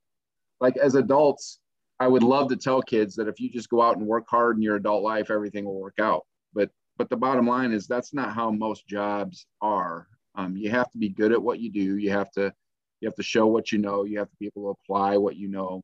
Like 0.60 0.78
as 0.78 0.96
adults, 0.96 1.60
I 2.00 2.08
would 2.08 2.24
love 2.24 2.50
to 2.50 2.56
tell 2.56 2.82
kids 2.82 3.16
that 3.16 3.28
if 3.28 3.40
you 3.40 3.50
just 3.50 3.70
go 3.70 3.82
out 3.82 3.98
and 3.98 4.06
work 4.06 4.26
hard 4.28 4.58
in 4.58 4.62
your 4.62 4.76
adult 4.76 5.04
life, 5.04 5.32
everything 5.32 5.66
will 5.66 5.80
work 5.80 6.00
out. 6.00 6.26
But 6.54 6.70
but 6.98 7.10
the 7.10 7.18
bottom 7.18 7.48
line 7.48 7.72
is 7.72 7.88
that's 7.88 8.14
not 8.14 8.34
how 8.34 8.52
most 8.52 8.88
jobs 8.88 9.46
are. 9.62 10.08
Um, 10.36 10.56
you 10.58 10.70
have 10.70 10.92
to 10.92 10.98
be 10.98 11.10
good 11.10 11.32
at 11.32 11.42
what 11.42 11.60
you 11.60 11.72
do. 11.72 11.98
You 11.98 12.12
have 12.12 12.32
to 12.34 12.54
you 13.00 13.08
have 13.08 13.16
to 13.16 13.24
show 13.24 13.48
what 13.48 13.72
you 13.72 13.80
know. 13.80 14.04
You 14.04 14.20
have 14.20 14.30
to 14.30 14.36
be 14.40 14.48
able 14.48 14.64
to 14.64 14.80
apply 14.82 15.18
what 15.18 15.36
you 15.36 15.48
know, 15.48 15.84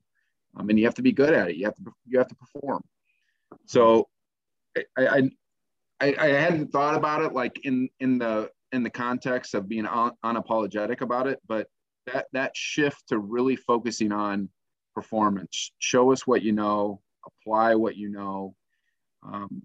um, 0.56 0.70
and 0.70 0.80
you 0.80 0.86
have 0.86 0.96
to 0.96 1.02
be 1.02 1.12
good 1.12 1.34
at 1.34 1.50
it. 1.50 1.56
You 1.56 1.66
have 1.66 1.76
to 1.76 1.84
you 2.08 2.18
have 2.18 2.28
to 2.28 2.36
perform. 2.36 2.84
So, 3.66 4.08
I, 4.78 4.84
I 4.98 5.30
I, 6.02 6.16
I 6.18 6.28
hadn't 6.28 6.72
thought 6.72 6.96
about 6.96 7.22
it 7.24 7.34
like 7.34 7.60
in 7.64 7.90
in 8.00 8.18
the 8.20 8.50
in 8.72 8.84
the 8.84 8.90
context 8.90 9.54
of 9.54 9.68
being 9.68 9.86
un, 9.86 10.12
unapologetic 10.24 11.02
about 11.02 11.28
it, 11.28 11.40
but 11.48 11.68
that 12.08 12.28
that 12.34 12.56
shift 12.56 13.10
to 13.10 13.20
really 13.20 13.56
focusing 13.56 14.12
on 14.12 14.50
performance. 14.96 15.72
Show 15.80 16.12
us 16.12 16.26
what 16.26 16.42
you 16.42 16.52
know, 16.52 17.02
apply 17.26 17.76
what 17.76 17.96
you 17.96 18.10
know. 18.10 18.56
Um, 19.24 19.64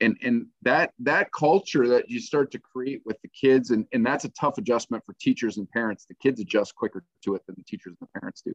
and, 0.00 0.16
and 0.22 0.46
that 0.62 0.92
that 1.00 1.30
culture 1.32 1.86
that 1.88 2.08
you 2.08 2.20
start 2.20 2.50
to 2.52 2.58
create 2.58 3.02
with 3.04 3.20
the 3.22 3.28
kids 3.28 3.70
and, 3.70 3.86
and 3.92 4.04
that's 4.04 4.24
a 4.24 4.30
tough 4.30 4.56
adjustment 4.58 5.04
for 5.04 5.14
teachers 5.20 5.58
and 5.58 5.70
parents 5.70 6.06
the 6.06 6.14
kids 6.14 6.40
adjust 6.40 6.74
quicker 6.74 7.04
to 7.22 7.34
it 7.34 7.42
than 7.46 7.54
the 7.58 7.64
teachers 7.64 7.94
and 8.00 8.08
the 8.08 8.20
parents 8.20 8.42
do 8.42 8.52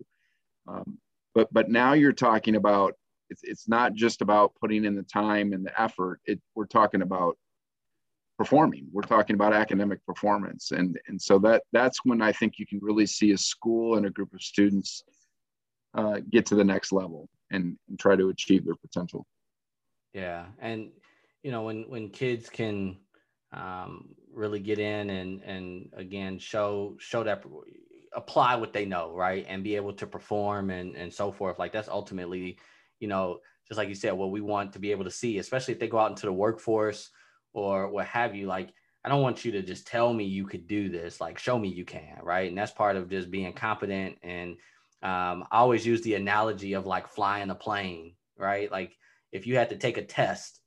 um, 0.67 0.97
but 1.35 1.53
but 1.53 1.69
now 1.69 1.93
you're 1.93 2.13
talking 2.13 2.55
about 2.55 2.95
it's, 3.29 3.41
it's 3.43 3.67
not 3.67 3.93
just 3.93 4.21
about 4.21 4.53
putting 4.59 4.85
in 4.85 4.95
the 4.95 5.03
time 5.03 5.53
and 5.53 5.65
the 5.65 5.81
effort. 5.81 6.19
It, 6.25 6.39
we're 6.55 6.65
talking 6.65 7.01
about 7.01 7.37
performing. 8.37 8.87
We're 8.91 9.03
talking 9.03 9.35
about 9.35 9.53
academic 9.53 10.05
performance. 10.05 10.71
And 10.71 10.99
and 11.07 11.21
so 11.21 11.39
that 11.39 11.63
that's 11.71 11.99
when 12.03 12.21
i 12.21 12.31
think 12.31 12.59
you 12.59 12.65
can 12.65 12.79
really 12.81 13.05
see 13.05 13.31
a 13.31 13.37
school 13.37 13.95
and 13.95 14.05
a 14.05 14.09
group 14.09 14.33
of 14.33 14.41
students 14.41 15.03
uh, 15.93 16.19
get 16.29 16.45
to 16.47 16.55
the 16.55 16.63
next 16.63 16.91
level 16.91 17.29
and, 17.51 17.77
and 17.87 17.97
try 17.97 18.15
to 18.15 18.29
achieve 18.29 18.65
their 18.65 18.75
potential. 18.75 19.25
Yeah, 20.13 20.45
and 20.59 20.91
you 21.43 21.51
know 21.51 21.63
when 21.63 21.83
when 21.83 22.09
kids 22.09 22.49
can 22.49 22.97
um, 23.53 24.09
really 24.33 24.59
get 24.59 24.79
in 24.79 25.09
and 25.09 25.41
and 25.43 25.89
again 25.95 26.37
show 26.39 26.97
show 26.99 27.23
that 27.23 27.43
apply 28.13 28.55
what 28.55 28.73
they 28.73 28.85
know 28.85 29.13
right? 29.13 29.45
And 29.47 29.63
be 29.63 29.75
able 29.75 29.93
to 29.93 30.07
perform 30.07 30.69
and 30.69 30.95
and 30.95 31.13
so 31.13 31.31
forth. 31.31 31.59
Like 31.59 31.71
that's 31.71 31.89
ultimately 31.89 32.57
you 32.99 33.07
know 33.07 33.39
just 33.67 33.77
like 33.77 33.89
you 33.89 33.95
said 33.95 34.13
what 34.13 34.31
we 34.31 34.41
want 34.41 34.73
to 34.73 34.79
be 34.79 34.91
able 34.91 35.03
to 35.03 35.11
see 35.11 35.37
especially 35.37 35.73
if 35.73 35.79
they 35.79 35.87
go 35.87 35.99
out 35.99 36.11
into 36.11 36.25
the 36.25 36.33
workforce 36.33 37.09
or 37.53 37.89
what 37.89 38.05
have 38.05 38.35
you 38.35 38.47
like 38.47 38.69
I 39.03 39.09
don't 39.09 39.21
want 39.21 39.45
you 39.45 39.51
to 39.51 39.61
just 39.61 39.85
tell 39.85 40.11
me 40.13 40.23
you 40.23 40.47
could 40.47 40.67
do 40.67 40.89
this 40.89 41.21
like 41.21 41.37
show 41.37 41.59
me 41.59 41.69
you 41.69 41.85
can 41.85 42.17
right 42.21 42.49
and 42.49 42.57
that's 42.57 42.71
part 42.71 42.95
of 42.95 43.09
just 43.09 43.29
being 43.29 43.53
competent 43.53 44.17
and 44.23 44.57
um, 45.05 45.45
I 45.51 45.59
always 45.59 45.85
use 45.85 46.01
the 46.01 46.15
analogy 46.15 46.73
of 46.73 46.87
like 46.87 47.07
flying 47.07 47.51
a 47.51 47.55
plane, 47.55 48.15
right? 48.39 48.71
Like 48.71 48.97
if 49.31 49.45
you 49.45 49.55
had 49.55 49.69
to 49.69 49.77
take 49.77 49.97
a 49.97 50.03
test 50.03 50.61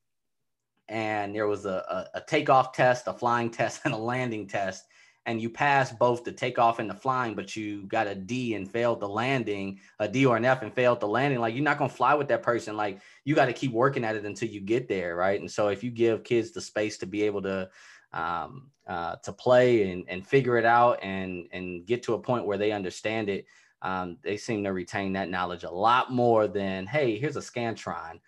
and 0.89 1.35
there 1.35 1.49
was 1.49 1.67
a, 1.67 2.07
a, 2.15 2.19
a 2.19 2.21
takeoff 2.21 2.73
test, 2.73 3.09
a 3.09 3.13
flying 3.13 3.51
test, 3.51 3.81
and 3.85 3.93
a 3.93 3.99
landing 3.99 4.47
test, 4.47 4.85
and 5.29 5.43
you 5.43 5.51
pass 5.51 5.93
both 5.93 6.25
the 6.25 6.33
takeoff 6.33 6.79
and 6.79 6.89
the 6.89 6.95
flying, 6.95 7.35
but 7.35 7.55
you 7.55 7.83
got 7.83 8.07
a 8.07 8.15
D 8.15 8.55
and 8.55 8.69
failed 8.69 8.99
the 8.99 9.09
landing, 9.09 9.79
a 9.99 10.09
D 10.09 10.25
or 10.25 10.39
an 10.39 10.45
F 10.47 10.63
and 10.63 10.73
failed 10.73 11.01
the 11.01 11.07
landing, 11.07 11.39
like 11.39 11.55
you're 11.55 11.63
not 11.63 11.77
gonna 11.77 11.91
fly 11.91 12.15
with 12.15 12.29
that 12.29 12.43
person. 12.43 12.79
Like 12.79 13.01
you 13.25 13.35
got 13.35 13.45
to 13.45 13.53
keep 13.53 13.73
working 13.73 14.05
at 14.05 14.17
it 14.17 14.25
until 14.25 14.49
you 14.49 14.63
get 14.63 14.89
there, 14.89 15.17
right? 15.17 15.39
And 15.39 15.51
so 15.51 15.69
if 15.69 15.85
you 15.85 15.91
give 15.91 16.25
kids 16.25 16.53
the 16.53 16.63
space 16.63 16.97
to 16.99 17.07
be 17.07 17.25
able 17.25 17.43
to 17.43 17.69
um, 18.15 18.71
uh, 18.87 19.17
to 19.17 19.33
play 19.35 19.93
and, 19.93 20.07
and 20.09 20.27
figure 20.27 20.57
it 20.57 20.65
out 20.65 20.99
and 21.03 21.47
and 21.53 21.85
get 21.85 22.03
to 22.05 22.15
a 22.15 22.19
point 22.19 22.47
where 22.47 22.57
they 22.57 22.73
understand 22.73 23.29
it, 23.29 23.45
um, 23.83 24.17
they 24.23 24.39
seem 24.39 24.65
to 24.65 24.73
retain 24.73 25.13
that 25.13 25.29
knowledge 25.29 25.65
a 25.65 25.71
lot 25.71 26.11
more 26.11 26.49
than, 26.49 26.87
hey, 26.87 27.19
here's 27.19 27.37
a 27.37 27.41
Scantron, 27.41 28.19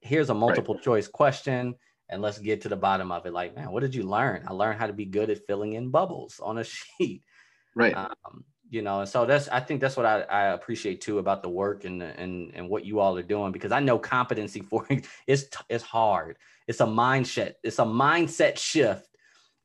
here's 0.00 0.30
a 0.30 0.34
multiple 0.34 0.76
right. 0.76 0.84
choice 0.84 1.08
question, 1.08 1.74
and 2.08 2.22
let's 2.22 2.38
get 2.38 2.60
to 2.62 2.68
the 2.68 2.76
bottom 2.76 3.10
of 3.10 3.26
it. 3.26 3.32
Like, 3.32 3.56
man, 3.56 3.70
what 3.70 3.80
did 3.80 3.94
you 3.94 4.04
learn? 4.04 4.44
I 4.46 4.52
learned 4.52 4.78
how 4.78 4.86
to 4.86 4.92
be 4.92 5.06
good 5.06 5.30
at 5.30 5.46
filling 5.46 5.72
in 5.74 5.90
bubbles 5.90 6.40
on 6.42 6.58
a 6.58 6.64
sheet. 6.98 7.22
Right. 7.74 7.96
Um, 7.96 8.44
you 8.70 8.82
know, 8.82 9.00
and 9.00 9.08
so 9.08 9.26
that's 9.26 9.48
I 9.48 9.60
think 9.60 9.80
that's 9.80 9.96
what 9.96 10.06
I, 10.06 10.22
I 10.22 10.42
appreciate 10.52 11.00
too 11.00 11.18
about 11.18 11.42
the 11.42 11.48
work 11.48 11.84
and 11.84 12.02
and 12.02 12.50
and 12.54 12.68
what 12.68 12.84
you 12.84 12.98
all 12.98 13.16
are 13.16 13.22
doing 13.22 13.52
because 13.52 13.72
I 13.72 13.80
know 13.80 13.98
competency 13.98 14.60
for 14.70 14.86
it 14.90 15.06
is 15.26 15.48
it's 15.68 15.84
hard. 15.84 16.38
It's 16.66 16.80
a 16.80 16.86
mindset. 16.86 17.54
It's 17.62 17.78
a 17.78 17.84
mindset 17.84 18.58
shift 18.58 19.08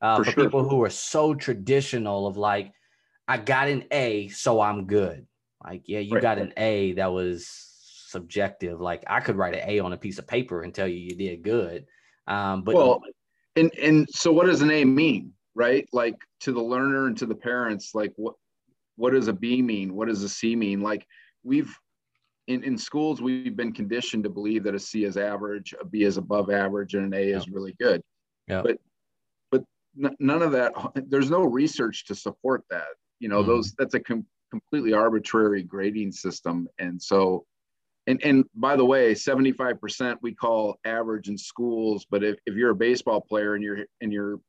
uh, 0.02 0.17
for, 0.17 0.23
for 0.23 0.32
sure. 0.32 0.43
people 0.43 0.67
who 0.67 0.84
are 0.84 0.89
so 0.89 1.34
traditional 1.34 2.28
of 2.28 2.38
like, 2.38 2.73
I 3.28 3.38
got 3.38 3.67
an 3.67 3.86
A, 3.91 4.30
so 4.30 4.62
I'm 4.62 4.86
good. 4.86 5.25
Like, 5.63 5.84
yeah, 5.86 5.99
you 5.99 6.15
right. 6.15 6.21
got 6.21 6.39
an 6.39 6.54
A 6.58 6.93
that 6.93 7.12
was 7.12 7.47
subjective. 8.08 8.82
Like, 8.82 9.04
I 9.08 9.19
could 9.19 9.36
write 9.36 9.56
an 9.56 9.69
A 9.69 9.80
on 9.80 9.93
a 9.93 9.97
piece 9.97 10.17
of 10.17 10.28
paper 10.28 10.63
and 10.63 10.73
tell 10.73 10.88
you 10.88 10.97
you 10.97 11.15
did 11.15 11.43
good. 11.43 11.86
Um, 12.30 12.62
but 12.62 12.76
well, 12.76 13.02
and 13.56 13.74
and 13.78 14.08
so 14.10 14.32
what 14.32 14.46
does 14.46 14.62
an 14.62 14.72
A 14.72 14.86
mean, 14.86 15.34
right? 15.56 15.88
Like 15.92 16.15
to 16.42 16.54
the 16.54 16.62
learner 16.62 17.08
and 17.08 17.18
to 17.18 17.26
the 17.26 17.36
parents, 17.36 17.94
like 17.94 18.13
what 18.15 18.36
what 18.96 19.12
does 19.12 19.28
a 19.28 19.34
B 19.34 19.62
mean? 19.62 19.96
What 19.96 20.08
does 20.08 20.24
a 20.24 20.30
C 20.30 20.56
mean? 20.56 20.82
Like 20.82 21.06
we've 21.44 21.76
in, 22.48 22.63
in 22.63 22.78
schools, 22.78 23.22
we've 23.22 23.56
been 23.56 23.74
conditioned 23.74 24.24
to 24.24 24.30
believe 24.30 24.63
that 24.63 24.76
a 24.76 24.80
C 24.80 25.04
is 25.04 25.18
average, 25.18 25.74
a 25.80 25.86
B 25.86 26.04
is 26.04 26.18
above 26.18 26.50
average, 26.50 26.94
and 26.96 27.06
an 27.06 27.13
A 27.13 27.32
is 27.32 27.50
really 27.50 27.76
good. 27.80 28.02
Yeah. 28.48 28.62
But 28.62 28.78
but 29.52 29.63
n- 30.04 30.15
none 30.20 30.42
of 30.42 30.52
that. 30.54 30.74
There's 31.08 31.30
no 31.32 31.44
research 31.44 32.06
to 32.06 32.15
support 32.15 32.63
that. 32.70 32.88
You 33.20 33.30
know, 33.30 33.44
Mhm. 33.44 33.48
those 33.48 33.74
that's 33.78 33.96
a 33.96 34.00
com- 34.00 34.26
completely 34.52 34.94
arbitrary 34.94 35.63
grading 35.63 36.12
system, 36.12 36.68
and 36.78 37.02
so. 37.02 37.46
And, 38.10 38.22
and 38.24 38.45
by 38.56 38.76
the 38.76 38.86
way, 38.86 39.13
75% 39.13 40.17
we 40.22 40.34
call 40.34 40.78
average 40.84 41.30
in 41.30 41.38
schools, 41.38 42.06
but 42.10 42.24
if, 42.24 42.38
if 42.45 42.56
you're 42.56 42.72
a 42.72 42.76
baseball 42.76 43.22
player 43.22 43.56
and 43.56 43.63
your 43.63 43.86
and 44.02 44.12
your 44.12 44.39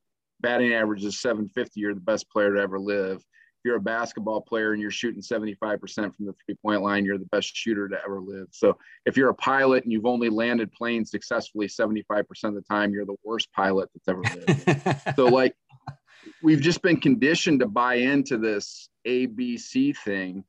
batting 0.40 0.72
average 0.72 1.04
is 1.04 1.20
750, 1.20 1.78
you're 1.78 1.94
the 1.94 2.00
best 2.00 2.30
player 2.30 2.54
to 2.54 2.60
ever 2.60 2.78
live 2.80 3.22
if 3.60 3.66
you're 3.66 3.76
a 3.76 3.80
basketball 3.80 4.40
player 4.40 4.72
and 4.72 4.80
you're 4.80 4.90
shooting 4.90 5.20
75% 5.20 5.78
from 6.16 6.24
the 6.24 6.32
three 6.46 6.56
point 6.64 6.80
line, 6.80 7.04
you're 7.04 7.18
the 7.18 7.26
best 7.26 7.54
shooter 7.54 7.90
to 7.90 7.96
ever 8.02 8.18
live. 8.18 8.46
So 8.52 8.78
if 9.04 9.18
you're 9.18 9.28
a 9.28 9.34
pilot 9.34 9.84
and 9.84 9.92
you've 9.92 10.06
only 10.06 10.30
landed 10.30 10.72
planes 10.72 11.10
successfully 11.10 11.66
75% 11.66 12.24
of 12.44 12.54
the 12.54 12.62
time, 12.62 12.90
you're 12.92 13.04
the 13.04 13.16
worst 13.22 13.52
pilot 13.52 13.90
that's 13.94 14.08
ever 14.08 14.22
lived. 14.22 15.14
so 15.16 15.26
like 15.26 15.54
we've 16.42 16.62
just 16.62 16.80
been 16.80 16.98
conditioned 16.98 17.60
to 17.60 17.66
buy 17.66 17.96
into 17.96 18.38
this 18.38 18.88
ABC 19.06 19.94
thing. 19.94 20.42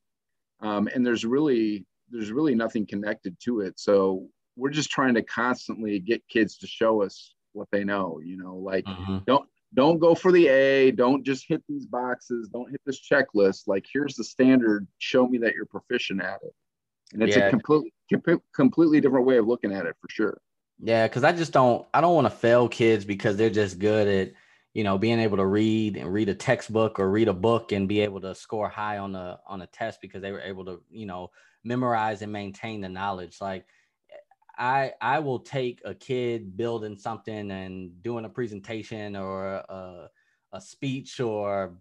Um, 0.62 0.88
and 0.94 1.04
there's 1.04 1.26
really, 1.26 1.84
there's 2.12 2.30
really 2.30 2.54
nothing 2.54 2.86
connected 2.86 3.36
to 3.44 3.60
it. 3.60 3.80
So 3.80 4.28
we're 4.56 4.70
just 4.70 4.90
trying 4.90 5.14
to 5.14 5.22
constantly 5.22 5.98
get 5.98 6.26
kids 6.28 6.58
to 6.58 6.66
show 6.66 7.02
us 7.02 7.34
what 7.54 7.68
they 7.72 7.84
know, 7.84 8.20
you 8.22 8.36
know, 8.36 8.56
like 8.56 8.86
Mhm. 8.86 9.24
don't 9.26 9.48
don't 9.74 9.98
go 9.98 10.14
for 10.14 10.30
the 10.32 10.48
A. 10.48 10.90
Don't 10.90 11.24
just 11.24 11.46
hit 11.48 11.64
these 11.66 11.86
boxes. 11.86 12.50
Don't 12.50 12.70
hit 12.70 12.82
this 12.84 13.00
checklist. 13.00 13.66
Like 13.66 13.86
here's 13.90 14.14
the 14.14 14.24
standard. 14.24 14.86
Show 14.98 15.26
me 15.26 15.38
that 15.38 15.54
you're 15.54 15.64
proficient 15.64 16.22
at 16.22 16.42
it. 16.42 16.54
And 17.14 17.22
it's 17.22 17.36
Yeah. 17.36 17.46
a 17.46 17.50
completely 17.50 17.92
completely 18.54 19.00
different 19.00 19.26
way 19.26 19.38
of 19.38 19.46
looking 19.46 19.72
at 19.72 19.86
it 19.86 19.96
for 20.00 20.08
sure. 20.10 20.40
Yeah, 20.78 21.06
because 21.08 21.24
I 21.24 21.32
just 21.32 21.52
don't 21.52 21.86
I 21.94 22.00
don't 22.00 22.14
want 22.14 22.26
to 22.26 22.30
fail 22.30 22.68
kids 22.68 23.04
because 23.04 23.36
they're 23.36 23.50
just 23.50 23.78
good 23.78 24.08
at 24.08 24.34
you 24.74 24.84
know 24.84 24.98
being 24.98 25.18
able 25.18 25.36
to 25.36 25.46
read 25.46 25.96
and 25.96 26.12
read 26.12 26.28
a 26.28 26.34
textbook 26.34 26.98
or 26.98 27.10
read 27.10 27.28
a 27.28 27.34
book 27.34 27.72
and 27.72 27.88
be 27.88 28.00
able 28.00 28.20
to 28.20 28.34
score 28.34 28.68
high 28.68 28.98
on 28.98 29.14
a 29.14 29.38
on 29.46 29.62
a 29.62 29.66
test 29.66 30.00
because 30.00 30.22
they 30.22 30.32
were 30.32 30.40
able 30.40 30.64
to 30.64 30.82
you 30.90 31.06
know 31.06 31.30
memorize 31.64 32.22
and 32.22 32.32
maintain 32.32 32.80
the 32.80 32.88
knowledge. 32.88 33.40
Like 33.40 33.66
I 34.56 34.92
I 35.00 35.18
will 35.18 35.40
take 35.40 35.80
a 35.84 35.94
kid 35.94 36.56
building 36.56 36.96
something 36.96 37.50
and 37.50 38.02
doing 38.02 38.24
a 38.24 38.30
presentation 38.30 39.16
or 39.16 39.46
a, 39.68 40.08
a 40.52 40.60
speech 40.60 41.20
or 41.20 41.76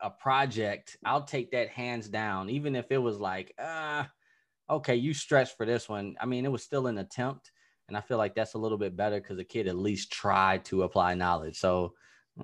a 0.00 0.10
project. 0.10 0.96
I'll 1.04 1.24
take 1.24 1.50
that 1.50 1.68
hands 1.68 2.08
down, 2.08 2.50
even 2.50 2.74
if 2.74 2.90
it 2.90 2.98
was 2.98 3.18
like 3.18 3.54
ah 3.58 4.08
okay 4.70 4.96
you 4.96 5.12
stretched 5.12 5.56
for 5.56 5.66
this 5.66 5.88
one. 5.88 6.16
I 6.20 6.26
mean 6.26 6.44
it 6.44 6.52
was 6.52 6.62
still 6.62 6.86
an 6.86 6.98
attempt 6.98 7.52
and 7.88 7.96
I 7.96 8.00
feel 8.02 8.18
like 8.18 8.34
that's 8.34 8.54
a 8.54 8.58
little 8.58 8.78
bit 8.78 8.96
better 8.96 9.20
because 9.20 9.38
the 9.38 9.44
kid 9.44 9.66
at 9.66 9.76
least 9.76 10.12
tried 10.12 10.64
to 10.66 10.82
apply 10.82 11.14
knowledge. 11.14 11.58
So, 11.58 11.94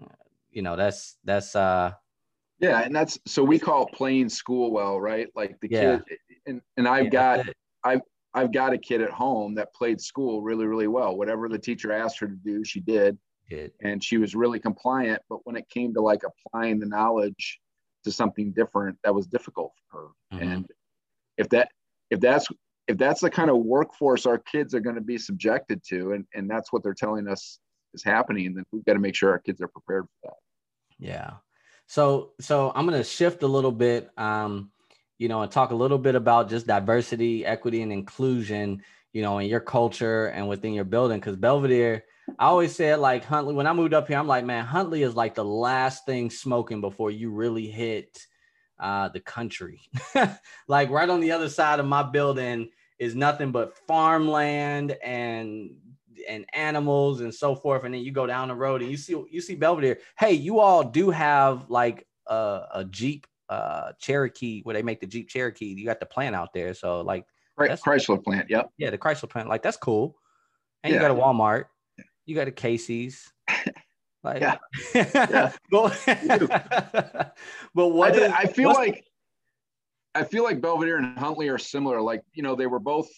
uh, 0.01 0.07
you 0.51 0.63
know, 0.63 0.77
that's 0.77 1.19
that's 1.25 1.55
uh 1.55 1.93
Yeah, 2.59 2.81
and 2.83 2.95
that's 2.95 3.19
so 3.27 3.43
we 3.45 3.59
call 3.59 3.87
it 3.87 3.93
playing 3.95 4.29
school 4.29 4.71
well, 4.73 5.01
right? 5.01 5.29
Like 5.35 5.59
the 5.61 5.69
Yeah. 5.69 6.01
kid 6.01 6.05
and 6.47 6.63
and 6.77 6.87
I've 6.89 7.11
yeah, 7.11 7.11
got 7.11 7.41
I've 7.83 8.01
I've 8.33 8.53
got 8.53 8.73
a 8.73 8.79
kid 8.79 9.01
at 9.01 9.11
home 9.11 9.55
that 9.57 9.75
played 9.75 10.01
school 10.01 10.43
really 10.43 10.67
really 10.67 10.87
well. 10.89 11.17
Whatever 11.17 11.49
the 11.49 11.59
teacher 11.59 11.93
asked 11.93 12.19
her 12.21 12.29
to 12.29 12.37
do, 12.37 12.65
she 12.65 12.81
did 12.81 13.19
Kid. 13.49 13.75
and 13.83 14.05
she 14.05 14.19
was 14.19 14.35
really 14.37 14.61
compliant, 14.61 15.23
but 15.29 15.47
when 15.47 15.57
it 15.57 15.69
came 15.71 15.95
to 15.95 16.03
like 16.03 16.23
applying 16.25 16.81
the 16.81 16.87
knowledge 16.87 17.61
to 18.05 18.13
something 18.13 18.53
different, 18.53 18.99
that 19.05 19.15
was 19.15 19.27
difficult 19.29 19.73
for 19.91 20.01
her. 20.03 20.09
Mhm. 20.31 20.45
And 20.47 20.71
if 21.39 21.49
that 21.51 21.71
if 22.11 22.21
that's 22.21 22.49
if 22.87 22.99
that's 22.99 23.21
the 23.21 23.31
kind 23.31 23.51
of 23.51 23.59
workforce 23.59 24.27
our 24.27 24.39
kids 24.39 24.75
are 24.75 24.81
going 24.81 24.97
to 24.97 25.03
be 25.03 25.19
subjected 25.19 25.83
to 25.89 26.13
and, 26.13 26.27
and 26.35 26.49
that's 26.49 26.73
what 26.73 26.83
they're 26.83 26.95
telling 26.95 27.29
us 27.29 27.59
is 27.93 28.03
happening 28.03 28.55
then 28.55 28.65
we've 28.73 28.85
got 28.85 28.95
to 28.95 28.99
make 28.99 29.15
sure 29.15 29.31
our 29.31 29.39
kids 29.39 29.61
are 29.61 29.69
prepared 29.69 30.05
for 30.05 30.29
that 30.29 30.35
Yeah. 30.99 31.35
So 31.87 32.33
so 32.41 32.73
I'm 32.75 32.87
gonna 32.87 33.05
shift 33.05 33.43
a 33.43 33.47
little 33.47 33.73
bit, 33.73 34.11
um, 34.19 34.71
you 35.19 35.29
know, 35.29 35.43
and 35.43 35.51
talk 35.53 35.71
a 35.71 35.75
little 35.75 35.99
bit 35.99 36.15
about 36.15 36.49
just 36.49 36.67
diversity, 36.67 37.45
equity, 37.45 37.83
and 37.83 37.93
inclusion, 37.93 38.83
you 39.13 39.23
know, 39.23 39.39
in 39.39 39.49
your 39.49 39.61
culture 39.61 40.27
and 40.27 40.49
within 40.49 40.73
your 40.73 40.85
building. 40.85 41.21
Because 41.21 41.37
Belvidere, 41.37 42.03
I 42.39 42.47
always 42.47 42.75
said 42.75 42.99
like 43.01 43.25
Huntley. 43.25 43.55
When 43.55 43.67
I 43.67 43.73
moved 43.73 43.95
up 43.95 44.09
here, 44.09 44.19
I'm 44.19 44.27
like, 44.27 44.45
man, 44.45 44.65
Huntley 44.65 45.03
is 45.03 45.15
like 45.15 45.35
the 45.35 45.45
last 45.45 46.07
thing 46.07 46.31
smoking 46.31 46.81
before 46.81 47.11
you 47.11 47.31
really 47.31 47.67
hit 47.67 48.27
uh, 48.79 49.09
the 49.09 49.21
country. 49.21 49.81
like 50.69 50.91
right 50.91 51.09
on 51.09 51.21
the 51.21 51.33
other 51.33 51.49
side 51.49 51.81
of 51.81 51.87
my 51.87 52.03
building 52.03 52.71
is 52.99 53.15
nothing 53.15 53.51
but 53.53 53.77
farmland 53.87 54.97
and 55.03 55.71
and 56.29 56.47
animals 56.55 57.21
and 57.21 57.35
so 57.35 57.55
forth. 57.55 57.85
And 57.85 57.93
then 57.95 58.01
you 58.03 58.11
go 58.13 58.27
down 58.27 58.49
the 58.49 58.55
road 58.55 58.83
and 58.83 58.91
you 58.91 58.97
see 58.97 59.21
you 59.31 59.41
see 59.41 59.57
Belvidere. 59.57 59.99
Hey, 60.19 60.33
you 60.33 60.59
all 60.61 60.83
do 60.85 61.11
have 61.11 61.69
like 61.71 62.07
a, 62.27 62.63
a 62.75 62.85
Jeep 62.85 63.27
uh 63.49 63.93
Cherokee 64.01 64.63
where 64.63 64.75
they 64.75 64.83
make 64.83 65.01
the 65.01 65.07
Jeep 65.07 65.29
Cherokee. 65.29 65.67
You 65.67 65.85
got 65.85 66.01
the 66.01 66.07
plant 66.07 66.35
out 66.35 66.53
there. 66.55 66.73
So 66.75 67.01
like 67.03 67.27
That's- 67.59 67.83
chrysler 67.83 68.23
plant 68.23 68.49
yep 68.49 68.71
yeah, 68.79 68.91
the 68.91 68.99
Chrysler 68.99 69.29
plant, 69.29 69.49
like 69.49 69.63
that's 69.63 69.77
cool. 69.77 70.17
And 70.83 70.93
you 70.93 70.99
got 70.99 71.11
a 71.11 71.15
Walmart, 71.15 71.65
you 72.27 72.35
got 72.35 72.49
a 72.49 72.53
Casey's. 72.53 73.33
Like 74.25 74.41
Yeah. 74.41 74.57
Yeah. 74.95 75.53
but, 75.71 77.31
but 77.75 77.85
I, 77.85 77.87
what 77.87 78.15
thi- 78.15 78.21
is- 78.23 78.33
I 78.33 78.47
feel 78.47 78.71
like 78.73 79.05
i 80.17 80.23
feel 80.23 80.45
like 80.45 80.61
belvidere 80.61 80.99
and 80.99 81.19
huntley 81.19 81.49
are 81.49 81.59
similar 81.59 82.01
like 82.01 82.23
you 82.35 82.43
know 82.45 82.55
they 82.55 82.67
were 82.69 82.79
both 82.79 83.09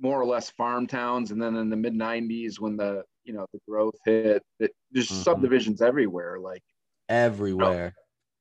more 0.00 0.20
or 0.20 0.24
less 0.24 0.48
farm 0.50 0.86
towns 0.86 1.32
and 1.32 1.42
then 1.42 1.56
in 1.56 1.68
the 1.68 1.76
mid 1.76 1.92
90s 1.92 2.60
when 2.60 2.76
the 2.76 3.02
you 3.24 3.32
know 3.32 3.44
the 3.52 3.58
growth 3.68 3.94
hit 4.04 4.42
it, 4.60 4.70
there's 4.92 5.08
Mhm. 5.08 5.24
subdivisions 5.24 5.82
everywhere 5.82 6.38
like 6.38 6.62
everywhere. 7.08 7.94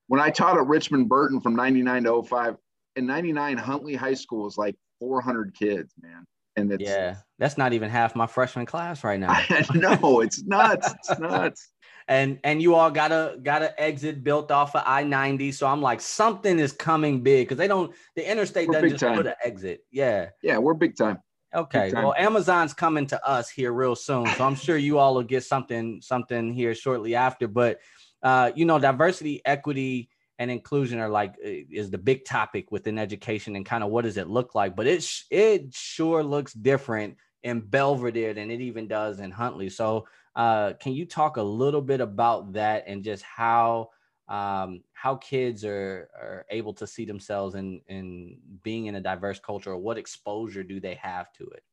when 0.08 0.22
I 0.22 0.30
taught 0.30 0.56
at 0.58 0.68
Richmond 0.68 1.10
Burton 1.10 1.42
from 1.42 1.56
99 1.56 2.04
to 2.04 2.22
05, 2.24 2.58
in 2.96 3.06
99, 3.08 3.58
Huntley 3.58 3.96
High 3.96 4.14
School 4.14 4.44
was 4.44 4.58
like 4.58 4.76
400 5.00 5.54
kids, 5.56 5.94
man. 6.02 6.26
And 6.56 6.72
it's, 6.72 6.84
Yeah, 6.84 7.16
that's 7.40 7.58
not 7.58 7.74
even 7.74 7.90
half 7.90 8.16
my 8.16 8.26
freshman 8.28 8.66
class 8.68 9.04
right 9.04 9.20
now. 9.20 9.30
I 9.32 9.66
know 9.76 10.22
it's 10.22 10.44
nuts. 10.44 10.94
It's 10.94 11.20
nuts. 11.20 11.72
And 12.08 12.40
and 12.44 12.62
you 12.62 12.76
all 12.76 12.92
got 12.92 13.12
a 13.12 13.38
got 13.42 13.64
an 13.64 13.72
exit 13.78 14.24
built 14.24 14.52
off 14.52 14.76
of 14.76 14.84
I 14.86 15.04
ninety. 15.04 15.52
So 15.52 15.66
I'm 15.66 15.82
like, 15.82 16.02
something 16.02 16.60
is 16.60 16.72
coming 16.72 17.22
big 17.22 17.48
because 17.48 17.58
they 17.58 17.68
don't 17.68 17.94
the 18.16 18.30
interstate 18.30 18.68
We're 18.68 18.74
doesn't 18.74 18.90
big 18.90 18.92
just 18.92 19.04
time. 19.04 19.18
put 19.18 19.28
an 19.28 19.34
exit. 19.44 19.84
Yeah. 19.92 20.30
Yeah, 20.44 20.60
we're 20.60 20.76
big 20.76 20.96
time. 20.96 21.20
Okay. 21.54 21.90
time. 21.90 22.04
Well, 22.04 22.14
Amazon's 22.18 22.74
coming 22.74 23.08
to 23.08 23.28
us 23.28 23.50
here 23.50 23.72
real 23.72 23.96
soon, 23.96 24.28
so 24.28 24.44
I'm 24.44 24.56
sure 24.56 24.78
you 24.78 25.00
all 25.00 25.16
will 25.16 25.24
get 25.24 25.44
something 25.44 26.02
something 26.02 26.54
here 26.54 26.76
shortly 26.76 27.16
after. 27.16 27.48
But 27.48 27.80
uh, 28.22 28.52
you 28.56 28.66
know, 28.66 28.78
diversity, 28.78 29.42
equity, 29.46 30.10
and 30.38 30.52
inclusion 30.52 31.00
are 31.00 31.10
like 31.10 31.36
uh, 31.44 31.50
is 31.72 31.90
the 31.90 31.98
big 31.98 32.26
topic 32.26 32.72
within 32.72 33.00
education, 33.00 33.56
and 33.56 33.66
kind 33.66 33.84
of 33.84 33.90
what 33.90 34.04
does 34.04 34.18
it 34.18 34.28
look 34.28 34.54
like? 34.54 34.76
But 34.76 34.86
it 34.86 35.02
sh- 35.02 35.24
it 35.32 35.74
sure 35.74 36.24
looks 36.24 36.54
different 36.54 37.18
in 37.42 37.62
Belvidere 37.62 38.34
than 38.36 38.52
it 38.52 38.60
even 38.62 38.88
does 38.88 39.20
in 39.20 39.32
Huntley. 39.32 39.70
So, 39.70 40.08
uh, 40.36 40.74
can 40.74 40.94
you 40.94 41.06
talk 41.06 41.38
a 41.38 41.42
little 41.42 41.82
bit 41.82 42.02
about 42.02 42.54
that 42.54 42.84
and 42.88 43.04
just 43.04 43.24
how 43.24 43.90
um, 44.28 44.82
how 44.94 45.16
kids 45.16 45.64
are 45.64 46.10
are 46.20 46.46
able 46.50 46.74
to 46.74 46.88
see 46.88 47.06
themselves 47.06 47.56
in 47.56 47.82
in 47.88 48.38
being 48.64 48.88
in 48.88 48.96
a 48.96 49.02
diverse 49.02 49.40
culture, 49.40 49.72
or 49.72 49.78
what 49.78 49.98
exposure 49.98 50.64
do 50.64 50.80
they 50.80 50.96
have 50.96 51.32
to 51.34 51.44
it? 51.46 51.64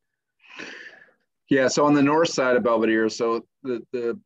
Yeah. 1.49 1.69
So 1.69 1.85
on 1.85 1.95
the 1.95 2.03
north 2.03 2.29
side 2.29 2.57
of 2.57 2.63
Belvidere, 2.63 3.11
so 3.11 3.45
the, 3.63 3.83
the 3.93 4.19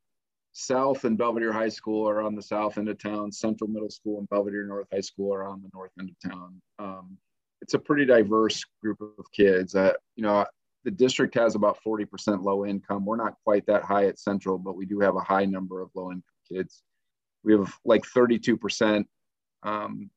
South 0.53 1.05
and 1.05 1.18
Belvidere 1.18 1.53
High 1.53 1.68
School 1.68 2.09
are 2.09 2.22
on 2.22 2.35
the 2.35 2.42
south 2.42 2.79
end 2.79 2.88
of 2.88 2.99
town. 2.99 3.31
Central 3.31 3.68
Middle 3.68 3.90
School 3.90 4.18
and 4.18 4.29
Belvidere 4.29 4.66
North 4.66 4.88
High 4.92 5.01
School 5.01 5.35
are 5.35 5.44
on 5.44 5.61
the 5.62 5.68
north 5.75 5.90
end 6.01 6.11
of 6.11 6.31
town. 6.31 6.61
Um, 6.79 7.18
it's 7.61 7.75
a 7.75 7.79
pretty 7.79 8.07
diverse 8.07 8.64
group 8.83 9.01
of 9.01 9.31
kids. 9.33 9.75
Uh, 9.75 9.92
you 10.14 10.22
know, 10.22 10.46
the 10.87 10.92
district 10.92 11.35
has 11.35 11.57
about 11.57 11.79
40% 11.85 12.44
low 12.44 12.64
income. 12.64 13.05
We're 13.05 13.16
not 13.16 13.35
quite 13.42 13.66
that 13.66 13.83
high 13.83 14.07
at 14.07 14.20
Central, 14.20 14.57
but 14.57 14.77
we 14.77 14.87
do 14.87 15.01
have 15.01 15.16
a 15.16 15.20
high 15.20 15.44
number 15.44 15.83
of 15.83 15.90
low 15.96 16.12
income 16.12 16.22
kids. 16.49 16.85
We 17.42 17.55
have 17.55 17.75
like 17.85 18.03
32% 18.03 19.05
um, 19.64 20.09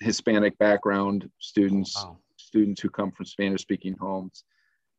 Hispanic 0.00 0.56
background 0.56 1.28
students, 1.38 2.02
Wow. 2.02 2.16
students 2.36 2.80
who 2.80 2.88
come 2.88 3.12
from 3.12 3.26
Spanish 3.26 3.60
speaking 3.60 3.94
homes. 4.00 4.44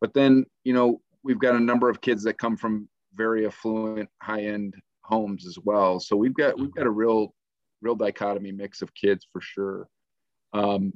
But 0.01 0.13
then, 0.13 0.45
you 0.63 0.73
know, 0.73 1.01
we've 1.23 1.39
got 1.39 1.55
a 1.55 1.59
number 1.59 1.89
of 1.89 1.99
kids 1.99 2.21
that 2.25 2.37
come 2.37 2.55
from 2.55 2.87
very 3.15 3.47
affluent, 3.47 4.07
high 4.21 4.43
end 4.43 4.75
homes 5.01 5.47
as 5.47 5.57
well. 5.57 5.99
So 5.99 6.15
we've 6.15 6.35
got 6.35 6.59
we've 6.59 6.75
got 6.75 6.85
a 6.85 6.91
real, 6.91 7.33
real 7.81 7.95
dichotomy 7.95 8.51
mix 8.51 8.83
of 8.83 8.93
kids 8.93 9.25
for 9.33 9.41
sure. 9.41 9.87
Um, 10.53 10.93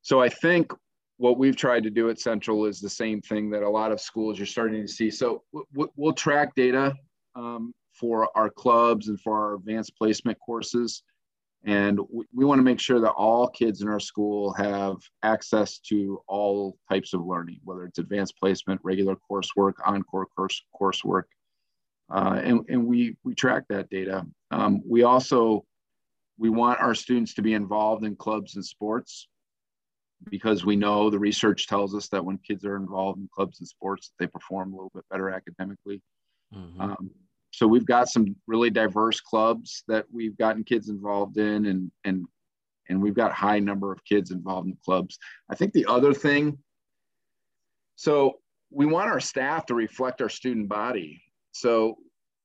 so 0.00 0.22
I 0.22 0.30
think 0.30 0.72
what 1.18 1.36
we've 1.36 1.56
tried 1.56 1.82
to 1.82 1.90
do 1.90 2.08
at 2.10 2.20
Central 2.20 2.64
is 2.64 2.80
the 2.80 2.88
same 2.88 3.20
thing 3.20 3.50
that 3.50 3.62
a 3.62 3.68
lot 3.68 3.92
of 3.92 4.00
schools 4.00 4.38
you're 4.38 4.46
starting 4.46 4.80
to 4.80 4.88
see. 4.88 5.10
So 5.10 5.42
we'll 5.74 6.12
track 6.12 6.54
data 6.54 6.94
um, 7.34 7.74
for 7.92 8.30
our 8.36 8.48
clubs 8.48 9.08
and 9.08 9.20
for 9.20 9.36
our 9.36 9.54
advanced 9.54 9.96
placement 9.98 10.38
courses. 10.38 11.02
And 11.64 11.98
we, 12.10 12.24
we 12.32 12.44
want 12.44 12.60
to 12.60 12.62
make 12.64 12.78
sure 12.78 13.00
that 13.00 13.10
all 13.10 13.48
kids 13.48 13.82
in 13.82 13.88
our 13.88 13.98
school 13.98 14.52
have 14.54 14.96
access 15.24 15.80
to 15.88 16.22
all 16.28 16.78
types 16.88 17.12
of 17.12 17.26
learning, 17.26 17.58
whether 17.64 17.84
it's 17.84 17.98
advanced 17.98 18.38
placement, 18.38 18.80
regular 18.84 19.16
coursework, 19.28 19.74
encore 19.84 20.26
course 20.36 20.62
coursework, 20.80 21.24
uh, 22.10 22.40
and, 22.42 22.60
and 22.68 22.86
we 22.86 23.16
we 23.24 23.34
track 23.34 23.64
that 23.68 23.90
data. 23.90 24.24
Um, 24.52 24.82
we 24.88 25.02
also 25.02 25.64
we 26.38 26.48
want 26.48 26.80
our 26.80 26.94
students 26.94 27.34
to 27.34 27.42
be 27.42 27.54
involved 27.54 28.04
in 28.04 28.14
clubs 28.14 28.54
and 28.54 28.64
sports 28.64 29.26
because 30.30 30.64
we 30.64 30.76
know 30.76 31.10
the 31.10 31.18
research 31.18 31.66
tells 31.66 31.94
us 31.94 32.08
that 32.08 32.24
when 32.24 32.38
kids 32.38 32.64
are 32.64 32.76
involved 32.76 33.18
in 33.18 33.28
clubs 33.34 33.60
and 33.60 33.68
sports, 33.68 34.12
they 34.18 34.26
perform 34.26 34.72
a 34.72 34.76
little 34.76 34.92
bit 34.94 35.04
better 35.10 35.30
academically. 35.30 36.02
Mm-hmm. 36.54 36.80
Um, 36.80 37.10
so 37.50 37.66
we've 37.66 37.86
got 37.86 38.08
some 38.08 38.36
really 38.46 38.70
diverse 38.70 39.20
clubs 39.20 39.82
that 39.88 40.06
we've 40.12 40.36
gotten 40.36 40.64
kids 40.64 40.88
involved 40.88 41.38
in 41.38 41.66
and 41.66 41.90
and 42.04 42.26
and 42.88 43.02
we've 43.02 43.14
got 43.14 43.32
high 43.32 43.58
number 43.58 43.92
of 43.92 44.04
kids 44.04 44.30
involved 44.30 44.68
in 44.68 44.76
clubs 44.84 45.18
i 45.50 45.54
think 45.54 45.72
the 45.72 45.86
other 45.86 46.12
thing 46.12 46.58
so 47.96 48.38
we 48.70 48.86
want 48.86 49.08
our 49.08 49.20
staff 49.20 49.66
to 49.66 49.74
reflect 49.74 50.20
our 50.20 50.28
student 50.28 50.68
body 50.68 51.22
so 51.52 51.96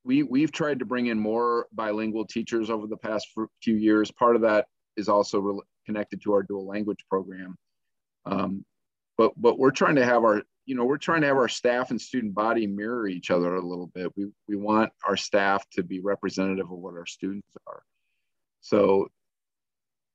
we 0.03 0.23
we've 0.23 0.51
tried 0.51 0.79
to 0.79 0.85
bring 0.85 1.07
in 1.07 1.19
more 1.19 1.67
bilingual 1.73 2.25
teachers 2.25 2.69
over 2.69 2.87
the 2.87 2.97
past 2.97 3.27
few 3.61 3.75
years 3.75 4.11
part 4.11 4.35
of 4.35 4.41
that 4.41 4.65
is 4.97 5.09
also 5.09 5.39
re- 5.39 5.61
connected 5.85 6.21
to 6.21 6.33
our 6.33 6.43
dual 6.43 6.65
language 6.65 7.03
program 7.09 7.55
um, 8.25 8.65
but 9.17 9.31
but 9.37 9.59
we're 9.59 9.71
trying 9.71 9.95
to 9.95 10.05
have 10.05 10.23
our 10.23 10.43
you 10.65 10.75
know, 10.75 10.85
we're 10.85 10.97
trying 10.97 11.21
to 11.21 11.27
have 11.27 11.37
our 11.37 11.49
staff 11.49 11.91
and 11.91 11.99
student 11.99 12.33
body 12.33 12.67
mirror 12.67 13.07
each 13.07 13.31
other 13.31 13.55
a 13.55 13.61
little 13.61 13.87
bit. 13.87 14.11
We, 14.15 14.27
we 14.47 14.55
want 14.55 14.91
our 15.05 15.17
staff 15.17 15.65
to 15.71 15.83
be 15.83 15.99
representative 15.99 16.71
of 16.71 16.77
what 16.77 16.95
our 16.95 17.05
students 17.05 17.47
are. 17.67 17.83
So, 18.61 19.09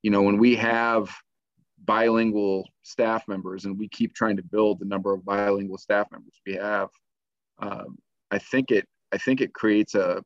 you 0.03 0.11
know, 0.11 0.23
when 0.23 0.39
we 0.39 0.57
have 0.57 1.15
bilingual 1.85 2.67
staff 2.83 3.29
members 3.29 3.67
and 3.67 3.79
we 3.79 3.89
keep 3.89 4.15
trying 4.15 4.37
to 4.37 4.43
build 4.43 4.79
the 4.79 4.87
number 4.87 5.13
of 5.13 5.25
bilingual 5.25 5.79
staff 5.79 6.07
members 6.11 6.41
we 6.47 6.55
have, 6.55 6.89
um, 7.59 7.99
I 8.31 8.39
think 8.39 8.71
it, 8.71 8.87
I 9.13 9.19
think 9.19 9.41
it 9.41 9.53
creates 9.53 9.95
a, 9.95 10.23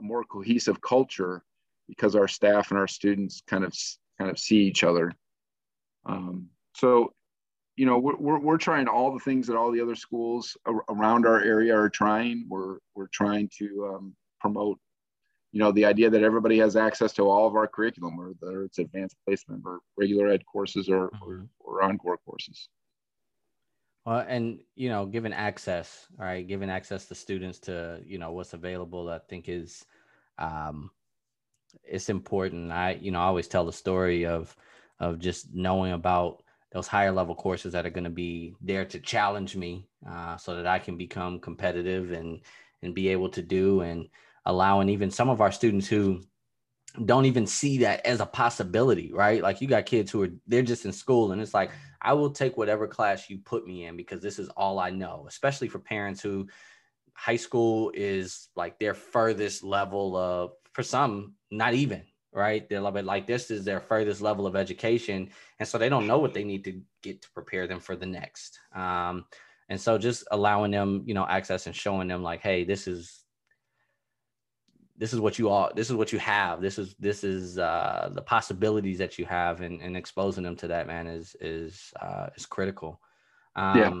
a 0.00 0.02
more 0.02 0.24
cohesive 0.24 0.80
culture 0.80 1.42
because 1.86 2.16
our 2.16 2.28
staff 2.28 2.70
and 2.70 2.78
our 2.78 2.88
students 2.88 3.42
kind 3.46 3.64
of, 3.64 3.74
kind 4.18 4.30
of 4.30 4.38
see 4.38 4.58
each 4.58 4.84
other. 4.84 5.12
Um, 6.06 6.48
so 6.80 7.12
you 7.76 7.84
know 7.86 7.98
we're, 7.98 8.16
we're, 8.16 8.40
we're 8.40 8.58
trying 8.58 8.88
all 8.88 9.12
the 9.12 9.20
things 9.20 9.46
that 9.46 9.56
all 9.56 9.70
the 9.70 9.80
other 9.80 9.94
schools 9.94 10.56
around 10.88 11.26
our 11.26 11.42
area 11.42 11.76
are 11.76 11.90
trying 11.90 12.46
we're 12.48 12.78
we're 12.94 13.12
trying 13.12 13.48
to 13.58 13.66
um, 13.94 14.14
promote 14.40 14.78
you 15.52 15.60
know 15.60 15.72
the 15.72 15.84
idea 15.84 16.08
that 16.08 16.22
everybody 16.22 16.58
has 16.58 16.76
access 16.76 17.12
to 17.12 17.22
all 17.22 17.46
of 17.46 17.54
our 17.54 17.66
curriculum 17.66 18.16
whether 18.16 18.64
it's 18.64 18.78
advanced 18.78 19.16
placement 19.26 19.62
or 19.66 19.80
regular 19.98 20.28
ed 20.28 20.42
courses 20.46 20.88
or 20.88 21.10
mm-hmm. 21.10 21.30
or, 21.30 21.46
or 21.60 21.82
encore 21.82 22.18
courses 22.24 22.68
well, 24.06 24.24
and 24.26 24.60
you 24.76 24.88
know, 24.88 25.04
given 25.04 25.34
access, 25.34 26.06
right, 26.16 26.48
given 26.48 26.70
access 26.70 27.04
to 27.04 27.14
students 27.14 27.58
to 27.60 28.00
you 28.02 28.18
know 28.18 28.32
what's 28.32 28.54
available, 28.54 29.10
I 29.10 29.18
think 29.28 29.46
is 29.46 29.84
um, 30.38 30.90
it's 31.84 32.08
important. 32.08 32.72
I 32.72 32.92
you 32.92 33.10
know 33.10 33.20
I 33.20 33.24
always 33.24 33.46
tell 33.46 33.66
the 33.66 33.74
story 33.74 34.24
of 34.24 34.56
of 35.00 35.18
just 35.18 35.54
knowing 35.54 35.92
about 35.92 36.42
those 36.72 36.86
higher 36.86 37.12
level 37.12 37.34
courses 37.34 37.72
that 37.72 37.86
are 37.86 37.90
going 37.90 38.04
to 38.04 38.10
be 38.10 38.54
there 38.60 38.84
to 38.84 39.00
challenge 39.00 39.56
me 39.56 39.88
uh, 40.08 40.36
so 40.36 40.56
that 40.56 40.66
I 40.66 40.78
can 40.78 40.96
become 40.96 41.40
competitive 41.40 42.12
and 42.12 42.40
and 42.82 42.94
be 42.94 43.08
able 43.08 43.28
to 43.30 43.42
do 43.42 43.82
and 43.82 44.08
allowing 44.46 44.88
even 44.88 45.10
some 45.10 45.28
of 45.28 45.40
our 45.40 45.52
students 45.52 45.86
who 45.86 46.22
don't 47.04 47.26
even 47.26 47.46
see 47.46 47.78
that 47.78 48.04
as 48.06 48.20
a 48.20 48.26
possibility, 48.26 49.12
right? 49.12 49.42
Like 49.42 49.60
you 49.60 49.68
got 49.68 49.86
kids 49.86 50.10
who 50.10 50.22
are 50.22 50.30
they're 50.46 50.62
just 50.62 50.84
in 50.84 50.92
school 50.92 51.32
and 51.32 51.40
it's 51.40 51.54
like 51.54 51.70
I 52.00 52.14
will 52.14 52.30
take 52.30 52.56
whatever 52.56 52.86
class 52.86 53.28
you 53.28 53.38
put 53.38 53.66
me 53.66 53.84
in 53.84 53.96
because 53.96 54.22
this 54.22 54.38
is 54.38 54.48
all 54.50 54.78
I 54.78 54.90
know, 54.90 55.26
especially 55.28 55.68
for 55.68 55.78
parents 55.78 56.20
who 56.22 56.48
high 57.12 57.36
school 57.36 57.92
is 57.94 58.48
like 58.56 58.78
their 58.78 58.94
furthest 58.94 59.62
level 59.62 60.16
of 60.16 60.52
for 60.72 60.82
some 60.82 61.34
not 61.50 61.74
even 61.74 62.02
right? 62.32 62.68
They're 62.68 62.80
like, 62.80 63.04
like 63.04 63.26
this 63.26 63.50
is 63.50 63.64
their 63.64 63.80
furthest 63.80 64.20
level 64.20 64.46
of 64.46 64.56
education, 64.56 65.30
and 65.58 65.68
so 65.68 65.78
they 65.78 65.88
don't 65.88 66.06
know 66.06 66.18
what 66.18 66.34
they 66.34 66.44
need 66.44 66.64
to 66.64 66.80
get 67.02 67.22
to 67.22 67.30
prepare 67.30 67.66
them 67.66 67.80
for 67.80 67.96
the 67.96 68.06
next. 68.06 68.58
Um, 68.74 69.26
and 69.68 69.80
so 69.80 69.98
just 69.98 70.24
allowing 70.30 70.72
them, 70.72 71.02
you 71.06 71.14
know, 71.14 71.26
access 71.26 71.66
and 71.66 71.74
showing 71.74 72.08
them 72.08 72.22
like, 72.22 72.40
hey, 72.40 72.64
this 72.64 72.88
is 72.88 73.20
this 75.00 75.14
is 75.14 75.18
what 75.18 75.38
you 75.38 75.48
all 75.48 75.70
this 75.74 75.88
is 75.88 75.96
what 75.96 76.12
you 76.12 76.18
have 76.18 76.60
this 76.60 76.78
is 76.78 76.94
this 77.00 77.24
is 77.24 77.58
uh 77.58 78.10
the 78.12 78.20
possibilities 78.20 78.98
that 78.98 79.18
you 79.18 79.24
have 79.24 79.62
and, 79.62 79.80
and 79.80 79.96
exposing 79.96 80.44
them 80.44 80.54
to 80.54 80.68
that 80.68 80.86
man 80.86 81.06
is 81.06 81.34
is 81.40 81.90
uh 82.00 82.28
is 82.36 82.44
critical 82.44 83.00
um 83.56 83.78
yeah. 83.78 83.92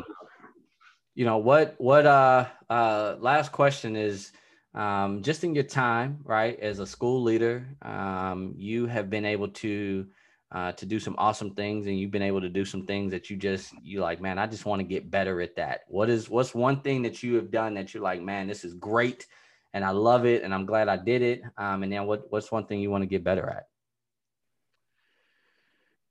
you 1.14 1.24
know 1.24 1.38
what 1.38 1.74
what 1.78 2.04
uh 2.04 2.46
uh 2.68 3.16
last 3.18 3.50
question 3.50 3.96
is 3.96 4.32
um, 4.74 5.22
just 5.22 5.42
in 5.42 5.54
your 5.54 5.64
time, 5.64 6.20
right, 6.24 6.58
as 6.60 6.78
a 6.78 6.86
school 6.86 7.22
leader, 7.22 7.66
um, 7.82 8.54
you 8.56 8.86
have 8.86 9.10
been 9.10 9.24
able 9.24 9.48
to 9.48 10.06
uh, 10.52 10.72
to 10.72 10.86
do 10.86 10.98
some 10.98 11.14
awesome 11.18 11.54
things, 11.54 11.86
and 11.86 11.98
you've 11.98 12.10
been 12.10 12.22
able 12.22 12.40
to 12.40 12.48
do 12.48 12.64
some 12.64 12.86
things 12.86 13.12
that 13.12 13.30
you 13.30 13.36
just 13.36 13.72
you 13.82 14.00
like, 14.00 14.20
man, 14.20 14.38
I 14.38 14.46
just 14.46 14.66
want 14.66 14.80
to 14.80 14.84
get 14.84 15.10
better 15.10 15.40
at 15.40 15.56
that. 15.56 15.80
What 15.88 16.08
is 16.08 16.28
what's 16.30 16.54
one 16.54 16.82
thing 16.82 17.02
that 17.02 17.22
you 17.22 17.34
have 17.36 17.50
done 17.50 17.74
that 17.74 17.92
you're 17.94 18.02
like, 18.02 18.22
man, 18.22 18.46
this 18.46 18.64
is 18.64 18.74
great, 18.74 19.26
and 19.72 19.84
I 19.84 19.90
love 19.90 20.24
it, 20.24 20.42
and 20.44 20.54
I'm 20.54 20.66
glad 20.66 20.88
I 20.88 20.96
did 20.96 21.22
it. 21.22 21.42
Um, 21.56 21.82
and 21.82 21.92
then 21.92 22.06
what 22.06 22.30
what's 22.30 22.52
one 22.52 22.66
thing 22.66 22.80
you 22.80 22.90
want 22.90 23.02
to 23.02 23.08
get 23.08 23.24
better 23.24 23.48
at? 23.48 23.66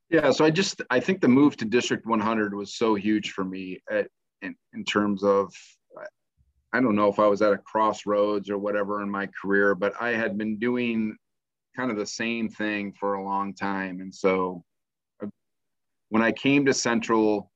Yeah, 0.09 0.31
so 0.31 0.43
I 0.43 0.49
just 0.49 0.81
I 0.89 0.99
think 0.99 1.21
the 1.21 1.27
move 1.27 1.55
to 1.57 1.65
District 1.65 2.05
100 2.05 2.53
was 2.53 2.73
so 2.73 2.95
huge 2.95 3.31
for 3.31 3.45
me 3.45 3.79
at, 3.89 4.07
in 4.41 4.55
in 4.73 4.83
terms 4.83 5.23
of 5.23 5.53
I 6.71 6.82
don't 6.82 6.95
know 6.95 7.08
if 7.08 7.19
I 7.19 7.27
was 7.27 7.41
at 7.41 7.53
a 7.53 7.58
crossroads 7.58 8.49
or 8.49 8.58
whatever 8.58 9.01
in 9.01 9.10
my 9.10 9.27
career, 9.27 9.75
but 9.75 9.93
I 9.99 10.10
had 10.10 10.38
been 10.38 10.60
doing 10.60 11.17
kind 11.75 11.89
of 11.89 11.97
the 11.97 12.05
same 12.05 12.49
thing 12.49 12.93
for 12.99 13.15
a 13.15 13.23
long 13.23 13.53
time. 13.53 14.01
And 14.01 14.13
so 14.13 14.63
uh, 15.23 15.27
when 16.10 16.21
I 16.21 16.32
came 16.32 16.65
to 16.65 16.73
Central, 16.73 17.51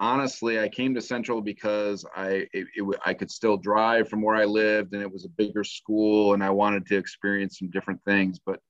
honestly, 0.00 0.58
I 0.58 0.68
came 0.68 0.94
to 0.94 1.00
Central 1.00 1.40
because 1.42 2.04
I 2.14 2.46
it, 2.52 2.66
it, 2.74 2.98
I 3.04 3.14
could 3.14 3.30
still 3.30 3.56
drive 3.56 4.08
from 4.08 4.22
where 4.22 4.36
I 4.36 4.44
lived, 4.44 4.94
and 4.94 5.02
it 5.02 5.12
was 5.12 5.24
a 5.24 5.30
bigger 5.30 5.64
school, 5.64 6.34
and 6.34 6.42
I 6.42 6.50
wanted 6.50 6.86
to 6.86 6.96
experience 6.96 7.58
some 7.58 7.70
different 7.70 8.02
things. 8.04 8.38
But 8.44 8.60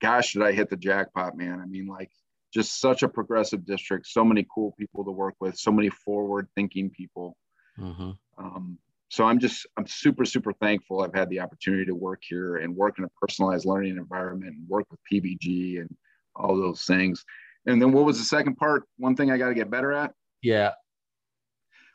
gosh, 0.00 0.34
did 0.34 0.42
I 0.42 0.52
hit 0.52 0.70
the 0.70 0.76
jackpot, 0.76 1.36
man? 1.36 1.60
I 1.60 1.66
mean, 1.66 1.86
like 1.86 2.10
just 2.54 2.80
such 2.80 3.02
a 3.02 3.08
progressive 3.08 3.64
district, 3.66 4.06
so 4.06 4.24
many 4.24 4.46
cool 4.54 4.74
people 4.78 5.04
to 5.04 5.10
work 5.10 5.34
with, 5.40 5.56
so 5.56 5.72
many 5.72 5.90
forward-thinking 5.90 6.90
people. 6.90 7.36
Mm-hmm. 7.78 8.10
Um, 8.38 8.78
so 9.10 9.24
I'm 9.24 9.38
just 9.38 9.66
I'm 9.76 9.86
super 9.86 10.24
super 10.24 10.52
thankful 10.52 11.02
I've 11.02 11.14
had 11.14 11.30
the 11.30 11.40
opportunity 11.40 11.86
to 11.86 11.94
work 11.94 12.22
here 12.22 12.56
and 12.56 12.76
work 12.76 12.98
in 12.98 13.04
a 13.04 13.08
personalized 13.20 13.64
learning 13.64 13.96
environment 13.96 14.54
and 14.56 14.68
work 14.68 14.86
with 14.90 15.00
PBG 15.10 15.80
and 15.80 15.94
all 16.36 16.56
those 16.56 16.84
things. 16.84 17.24
And 17.66 17.80
then 17.80 17.92
what 17.92 18.04
was 18.04 18.18
the 18.18 18.24
second 18.24 18.56
part? 18.56 18.84
One 18.98 19.16
thing 19.16 19.30
I 19.30 19.38
got 19.38 19.48
to 19.48 19.54
get 19.54 19.70
better 19.70 19.92
at? 19.92 20.12
Yeah. 20.42 20.72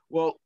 Well, 0.09 0.39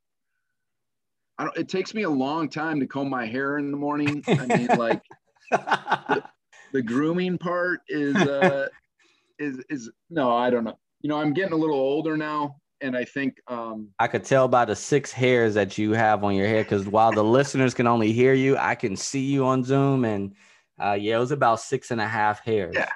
I 1.38 1.44
don't, 1.44 1.56
it 1.56 1.68
takes 1.68 1.94
me 1.94 2.02
a 2.02 2.10
long 2.10 2.48
time 2.48 2.80
to 2.80 2.86
comb 2.86 3.08
my 3.08 3.26
hair 3.26 3.58
in 3.58 3.70
the 3.70 3.76
morning. 3.76 4.24
I 4.26 4.46
mean, 4.46 4.66
like 4.78 5.02
the, 5.50 6.24
the, 6.72 6.82
grooming 6.82 7.38
part 7.38 7.80
is 7.88 8.16
uh, 8.16 8.68
is 9.38 9.62
is 9.70 9.90
no, 10.10 10.34
I 10.34 10.50
don't 10.50 10.64
know. 10.64 10.78
You 11.00 11.08
know, 11.08 11.20
I'm 11.20 11.32
getting 11.32 11.52
a 11.52 11.56
little 11.56 11.78
older 11.78 12.16
now, 12.16 12.56
and 12.80 12.96
I 12.96 13.04
think 13.04 13.40
um, 13.48 13.88
I 13.98 14.06
could 14.06 14.24
tell 14.24 14.48
by 14.48 14.64
the 14.64 14.76
six 14.76 15.12
hairs 15.12 15.54
that 15.54 15.78
you 15.78 15.92
have 15.92 16.24
on 16.24 16.34
your 16.34 16.46
hair 16.46 16.62
because 16.62 16.86
while 16.86 17.12
the 17.12 17.24
listeners 17.24 17.74
can 17.74 17.86
only 17.86 18.12
hear 18.12 18.34
you, 18.34 18.56
I 18.56 18.74
can 18.74 18.96
see 18.96 19.20
you 19.20 19.44
on 19.46 19.64
Zoom, 19.64 20.04
and 20.04 20.34
uh, 20.82 20.92
yeah, 20.92 21.16
it 21.16 21.20
was 21.20 21.32
about 21.32 21.60
six 21.60 21.90
and 21.90 22.00
a 22.00 22.06
half 22.06 22.44
hairs. 22.44 22.74
Yeah, 22.76 22.88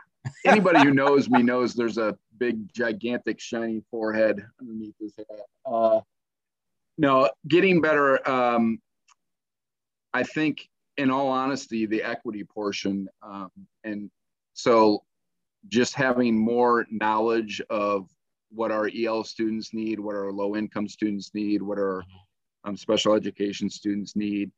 anybody 0.44 0.80
who 0.80 0.92
knows 0.92 1.28
me 1.28 1.42
knows 1.42 1.74
there's 1.74 1.98
a 1.98 2.16
big, 2.38 2.72
gigantic, 2.72 3.40
shiny 3.40 3.82
forehead 3.90 4.44
underneath 4.60 4.94
his 5.00 5.14
head. 5.16 5.26
Uh, 5.64 6.00
no, 6.98 7.30
getting 7.48 7.80
better. 7.80 8.28
Um, 8.28 8.80
I 10.14 10.22
think, 10.22 10.68
in 10.96 11.10
all 11.10 11.28
honesty, 11.28 11.86
the 11.86 12.02
equity 12.02 12.44
portion, 12.44 13.08
um, 13.22 13.50
and 13.84 14.10
so 14.54 15.02
just 15.68 15.94
having 15.94 16.38
more 16.38 16.86
knowledge 16.90 17.62
of 17.70 18.08
what 18.54 18.70
our 18.70 18.90
EL 18.94 19.24
students 19.24 19.72
need, 19.72 19.98
what 19.98 20.14
our 20.14 20.32
low 20.32 20.56
income 20.56 20.88
students 20.88 21.30
need, 21.34 21.62
what 21.62 21.78
our 21.78 22.02
mm-hmm. 22.02 22.70
um, 22.70 22.76
special 22.76 23.14
education 23.14 23.70
students 23.70 24.16
need. 24.16 24.50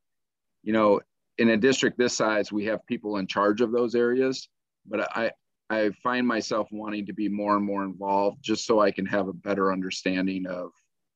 You 0.63 0.73
know, 0.73 1.01
in 1.39 1.51
a 1.51 1.57
district 1.57 1.99
this 1.99 2.17
size, 2.17 2.53
we 2.53 2.65
have 2.67 2.87
people 2.87 3.19
in 3.19 3.27
charge 3.27 3.61
of 3.61 3.73
those 3.73 3.95
areas, 3.95 4.49
but 4.87 5.01
I, 5.17 5.33
I 5.71 5.91
find 6.03 6.27
myself 6.27 6.69
wanting 6.71 7.07
to 7.07 7.13
be 7.13 7.29
more 7.29 7.57
and 7.57 7.65
more 7.65 7.85
involved 7.85 8.39
just 8.43 8.67
so 8.67 8.81
I 8.81 8.91
can 8.91 9.07
have 9.07 9.29
a 9.29 9.33
better 9.33 9.73
understanding 9.73 10.47
of 10.47 10.71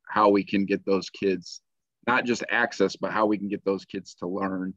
how 0.07 0.29
we 0.29 0.45
can 0.45 0.65
get 0.65 0.85
those 0.85 1.11
kids 1.11 1.61
not 2.09 2.25
just 2.25 2.43
access, 2.51 2.97
but 2.97 3.13
how 3.13 3.27
we 3.27 3.37
can 3.37 3.49
get 3.49 3.65
those 3.65 3.85
kids 3.85 4.15
to 4.15 4.27
learn. 4.27 4.73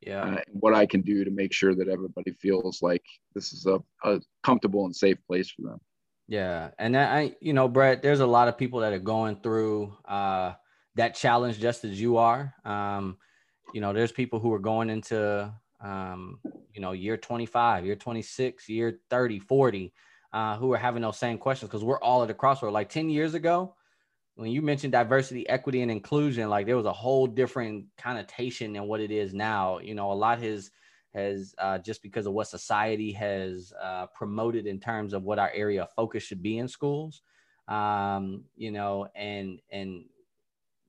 yeah 0.00 0.22
uh, 0.22 0.40
what 0.48 0.74
i 0.74 0.84
can 0.86 1.02
do 1.02 1.24
to 1.24 1.30
make 1.30 1.52
sure 1.52 1.74
that 1.74 1.88
everybody 1.88 2.32
feels 2.32 2.82
like 2.82 3.02
this 3.34 3.52
is 3.52 3.66
a, 3.66 3.78
a 4.04 4.20
comfortable 4.42 4.84
and 4.84 4.94
safe 4.94 5.18
place 5.26 5.50
for 5.50 5.62
them 5.62 5.80
yeah 6.28 6.70
and 6.78 6.96
i 6.96 7.34
you 7.40 7.52
know 7.52 7.68
brett 7.68 8.02
there's 8.02 8.20
a 8.20 8.26
lot 8.26 8.48
of 8.48 8.58
people 8.58 8.80
that 8.80 8.92
are 8.92 8.98
going 8.98 9.36
through 9.40 9.96
uh 10.06 10.52
that 10.96 11.14
challenge 11.14 11.58
just 11.58 11.84
as 11.84 12.00
you 12.00 12.16
are 12.16 12.54
um 12.64 13.16
you 13.74 13.80
know 13.80 13.92
there's 13.92 14.12
people 14.12 14.40
who 14.40 14.52
are 14.52 14.58
going 14.58 14.90
into 14.90 15.52
um 15.80 16.40
you 16.74 16.80
know 16.80 16.92
year 16.92 17.16
25 17.16 17.84
year 17.84 17.96
26 17.96 18.68
year 18.68 18.98
30 19.10 19.38
40 19.38 19.92
uh 20.32 20.56
who 20.56 20.72
are 20.72 20.78
having 20.78 21.02
those 21.02 21.18
same 21.18 21.38
questions 21.38 21.68
because 21.68 21.84
we're 21.84 22.00
all 22.00 22.24
at 22.24 22.30
a 22.30 22.34
crossroad 22.34 22.72
like 22.72 22.88
10 22.88 23.08
years 23.08 23.34
ago 23.34 23.74
when 24.36 24.50
you 24.50 24.60
mentioned 24.60 24.92
diversity, 24.92 25.48
equity, 25.48 25.80
and 25.80 25.90
inclusion, 25.90 26.48
like 26.50 26.66
there 26.66 26.76
was 26.76 26.84
a 26.86 26.92
whole 26.92 27.26
different 27.26 27.86
connotation 27.96 28.74
than 28.74 28.86
what 28.86 29.00
it 29.00 29.10
is 29.10 29.32
now. 29.32 29.78
You 29.78 29.94
know, 29.94 30.12
a 30.12 30.14
lot 30.14 30.42
has 30.42 30.70
has 31.16 31.54
uh, 31.58 31.78
just 31.78 32.02
because 32.02 32.26
of 32.26 32.32
what 32.32 32.48
society 32.48 33.12
has 33.12 33.72
uh, 33.82 34.06
promoted 34.14 34.66
in 34.66 34.78
terms 34.78 35.12
of 35.12 35.24
what 35.24 35.38
our 35.38 35.50
area 35.54 35.82
of 35.82 35.92
focus 35.92 36.22
should 36.22 36.42
be 36.42 36.58
in 36.58 36.68
schools. 36.68 37.22
Um, 37.66 38.44
you 38.56 38.70
know, 38.70 39.08
and 39.16 39.60
and 39.70 40.04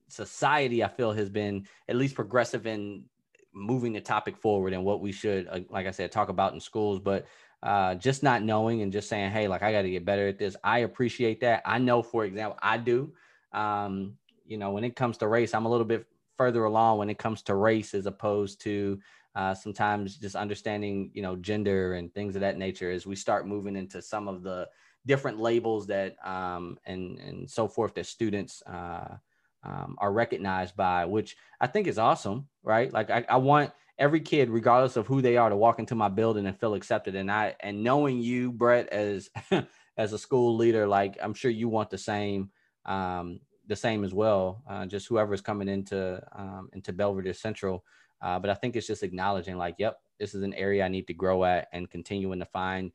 society, 0.08 0.84
I 0.84 0.88
feel, 0.88 1.12
has 1.12 1.30
been 1.30 1.66
at 1.88 1.96
least 1.96 2.14
progressive 2.14 2.66
in 2.66 3.04
moving 3.52 3.92
the 3.92 4.00
topic 4.00 4.36
forward 4.36 4.72
and 4.72 4.84
what 4.84 5.00
we 5.00 5.10
should, 5.10 5.48
uh, 5.48 5.60
like 5.70 5.86
I 5.86 5.90
said, 5.90 6.12
talk 6.12 6.28
about 6.28 6.54
in 6.54 6.60
schools. 6.60 7.00
But 7.00 7.26
uh, 7.62 7.94
just 7.96 8.22
not 8.22 8.42
knowing 8.42 8.82
and 8.82 8.92
just 8.92 9.08
saying, 9.08 9.30
hey, 9.30 9.48
like 9.48 9.62
I 9.62 9.72
got 9.72 9.82
to 9.82 9.90
get 9.90 10.04
better 10.04 10.28
at 10.28 10.38
this. 10.38 10.56
I 10.62 10.80
appreciate 10.80 11.40
that. 11.40 11.62
I 11.64 11.78
know, 11.78 12.02
for 12.02 12.24
example, 12.24 12.58
I 12.62 12.76
do. 12.78 13.12
Um, 13.52 14.14
you 14.46 14.58
know, 14.58 14.70
when 14.70 14.84
it 14.84 14.94
comes 14.94 15.18
to 15.18 15.28
race, 15.28 15.54
I'm 15.54 15.66
a 15.66 15.70
little 15.70 15.86
bit 15.86 16.06
further 16.36 16.64
along 16.64 16.98
when 16.98 17.10
it 17.10 17.18
comes 17.18 17.42
to 17.42 17.54
race 17.54 17.94
as 17.94 18.06
opposed 18.06 18.60
to 18.62 19.00
uh, 19.34 19.54
sometimes 19.54 20.16
just 20.16 20.36
understanding, 20.36 21.10
you 21.14 21.22
know, 21.22 21.36
gender 21.36 21.94
and 21.94 22.12
things 22.12 22.34
of 22.34 22.40
that 22.40 22.58
nature 22.58 22.90
as 22.90 23.06
we 23.06 23.16
start 23.16 23.46
moving 23.46 23.76
into 23.76 24.02
some 24.02 24.28
of 24.28 24.42
the 24.42 24.68
different 25.06 25.38
labels 25.38 25.86
that 25.86 26.16
um, 26.26 26.78
and 26.84 27.18
and 27.18 27.50
so 27.50 27.68
forth 27.68 27.94
that 27.94 28.06
students 28.06 28.62
uh, 28.66 29.16
um, 29.62 29.96
are 29.98 30.12
recognized 30.12 30.76
by, 30.76 31.04
which 31.04 31.36
I 31.60 31.66
think 31.66 31.86
is 31.86 31.98
awesome, 31.98 32.48
right? 32.62 32.92
Like 32.92 33.10
I, 33.10 33.24
I 33.28 33.36
want 33.36 33.72
every 33.98 34.20
kid, 34.20 34.50
regardless 34.50 34.96
of 34.96 35.06
who 35.06 35.20
they 35.20 35.36
are, 35.36 35.48
to 35.48 35.56
walk 35.56 35.78
into 35.78 35.94
my 35.94 36.08
building 36.08 36.46
and 36.46 36.58
feel 36.58 36.74
accepted. 36.74 37.14
And 37.14 37.30
I 37.30 37.54
and 37.60 37.82
knowing 37.82 38.20
you, 38.20 38.52
Brett, 38.52 38.88
as 38.88 39.30
as 39.96 40.12
a 40.12 40.18
school 40.18 40.56
leader, 40.56 40.86
like 40.86 41.16
I'm 41.22 41.34
sure 41.34 41.50
you 41.50 41.68
want 41.68 41.90
the 41.90 41.98
same 41.98 42.50
um, 42.86 43.40
the 43.66 43.76
same 43.76 44.04
as 44.04 44.14
well. 44.14 44.62
Uh, 44.68 44.86
just 44.86 45.08
whoever 45.08 45.34
is 45.34 45.40
coming 45.40 45.68
into 45.68 46.22
um, 46.34 46.70
into 46.72 46.92
Belvidere 46.92 47.34
Central. 47.34 47.84
Uh, 48.20 48.38
but 48.38 48.50
I 48.50 48.54
think 48.54 48.76
it's 48.76 48.86
just 48.86 49.02
acknowledging 49.02 49.56
like, 49.56 49.76
yep, 49.78 49.98
this 50.18 50.34
is 50.34 50.42
an 50.42 50.54
area 50.54 50.84
I 50.84 50.88
need 50.88 51.06
to 51.06 51.14
grow 51.14 51.44
at 51.44 51.68
and 51.72 51.88
continuing 51.90 52.40
to 52.40 52.46
find 52.46 52.92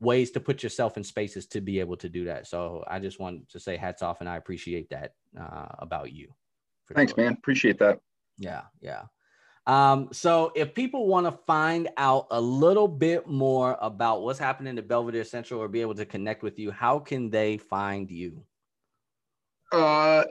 ways 0.00 0.30
to 0.32 0.40
put 0.40 0.62
yourself 0.62 0.96
in 0.96 1.04
spaces 1.04 1.46
to 1.46 1.60
be 1.60 1.80
able 1.80 1.96
to 1.96 2.08
do 2.08 2.24
that. 2.26 2.46
So 2.46 2.84
I 2.86 2.98
just 2.98 3.18
want 3.18 3.48
to 3.50 3.60
say 3.60 3.76
hats 3.76 4.02
off 4.02 4.20
and 4.20 4.28
I 4.28 4.36
appreciate 4.36 4.90
that 4.90 5.14
uh, 5.38 5.66
about 5.78 6.12
you. 6.12 6.32
Thanks, 6.94 7.12
sure. 7.14 7.24
man. 7.24 7.32
Appreciate 7.32 7.78
that. 7.80 8.00
Yeah, 8.38 8.62
yeah. 8.80 9.04
Um, 9.66 10.08
so 10.12 10.50
if 10.54 10.74
people 10.74 11.06
want 11.06 11.26
to 11.26 11.32
find 11.46 11.90
out 11.98 12.28
a 12.30 12.40
little 12.40 12.88
bit 12.88 13.26
more 13.26 13.76
about 13.82 14.22
what's 14.22 14.38
happening 14.38 14.76
to 14.76 14.82
Belvidere 14.82 15.26
Central 15.26 15.60
or 15.60 15.68
be 15.68 15.82
able 15.82 15.94
to 15.96 16.06
connect 16.06 16.42
with 16.42 16.58
you, 16.58 16.70
how 16.70 16.98
can 16.98 17.28
they 17.28 17.58
find 17.58 18.10
you? 18.10 18.42
Uh, 19.70 20.24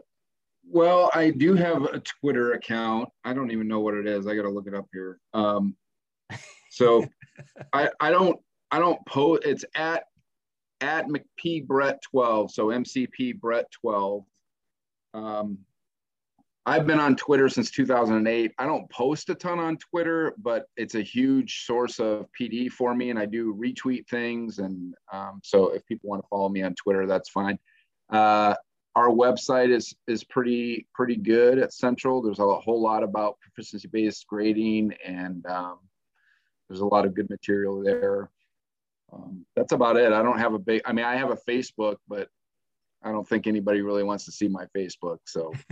well, 0.70 1.10
I 1.14 1.32
do 1.32 1.56
have 1.56 1.84
a 1.84 2.00
Twitter 2.00 2.54
account. 2.54 3.10
I 3.24 3.34
don't 3.34 3.52
even 3.52 3.68
know 3.68 3.80
what 3.80 3.94
it 3.94 4.08
is. 4.08 4.28
I 4.28 4.36
got 4.36 4.44
to 4.44 4.50
look 4.50 4.68
it 4.68 4.74
up 4.76 4.88
here. 4.92 5.20
Um, 5.34 5.76
so 6.72 7.06
I 7.74 7.90
I 8.00 8.12
don't 8.12 8.40
I 8.72 8.80
don't 8.80 9.04
post. 9.06 9.44
It's 9.46 9.66
at 9.76 10.04
at 10.82 11.08
McP 11.08 11.66
Brett 11.66 12.02
12. 12.12 12.52
So 12.52 12.68
MCP 12.68 13.40
Brett 13.40 13.66
12. 13.72 14.24
Um, 15.14 15.60
I've 16.68 16.86
been 16.86 17.00
on 17.00 17.16
Twitter 17.16 17.48
since 17.48 17.72
2008. 17.72 18.52
I 18.60 18.66
don't 18.66 18.90
post 18.90 19.30
a 19.30 19.36
ton 19.36 19.58
on 19.58 19.78
Twitter, 19.78 20.34
but 20.38 20.66
it's 20.76 20.96
a 20.96 21.02
huge 21.02 21.64
source 21.66 21.98
of 21.98 22.28
PD 22.40 22.70
for 22.70 22.94
me, 22.94 23.10
and 23.10 23.18
I 23.18 23.26
do 23.26 23.56
retweet 23.56 24.06
things. 24.10 24.60
And 24.60 24.94
um, 25.14 25.40
so 25.44 25.70
if 25.70 25.86
people 25.86 26.10
want 26.10 26.24
to 26.24 26.28
follow 26.28 26.50
me 26.50 26.64
on 26.64 26.76
Twitter, 26.76 27.08
that's 27.08 27.30
fine. 27.30 27.58
Uh, 28.10 28.54
our 28.98 29.10
website 29.10 29.70
is 29.70 29.96
is 30.08 30.24
pretty 30.24 30.88
pretty 30.92 31.16
good 31.16 31.60
at 31.60 31.72
Central. 31.72 32.20
There's 32.20 32.40
a 32.40 32.56
whole 32.56 32.82
lot 32.82 33.04
about 33.04 33.40
proficiency 33.40 33.88
based 33.88 34.26
grading, 34.28 34.96
and 35.06 35.46
um, 35.46 35.78
there's 36.68 36.80
a 36.80 36.86
lot 36.86 37.06
of 37.06 37.14
good 37.14 37.30
material 37.30 37.84
there. 37.84 38.32
Um, 39.14 39.46
that's 39.56 39.72
about 39.72 39.98
it. 39.98 40.12
I 40.14 40.24
don't 40.24 40.40
have 40.40 40.56
a 40.56 40.60
big. 40.60 40.82
I 40.84 40.94
mean, 40.94 41.06
I 41.06 41.16
have 41.16 41.30
a 41.30 41.38
Facebook, 41.38 41.98
but 42.08 42.28
I 43.04 43.12
don't 43.12 43.28
think 43.28 43.46
anybody 43.46 43.82
really 43.82 44.04
wants 44.04 44.26
to 44.26 44.32
see 44.32 44.48
my 44.48 44.66
Facebook. 44.76 45.20
So, 45.26 45.54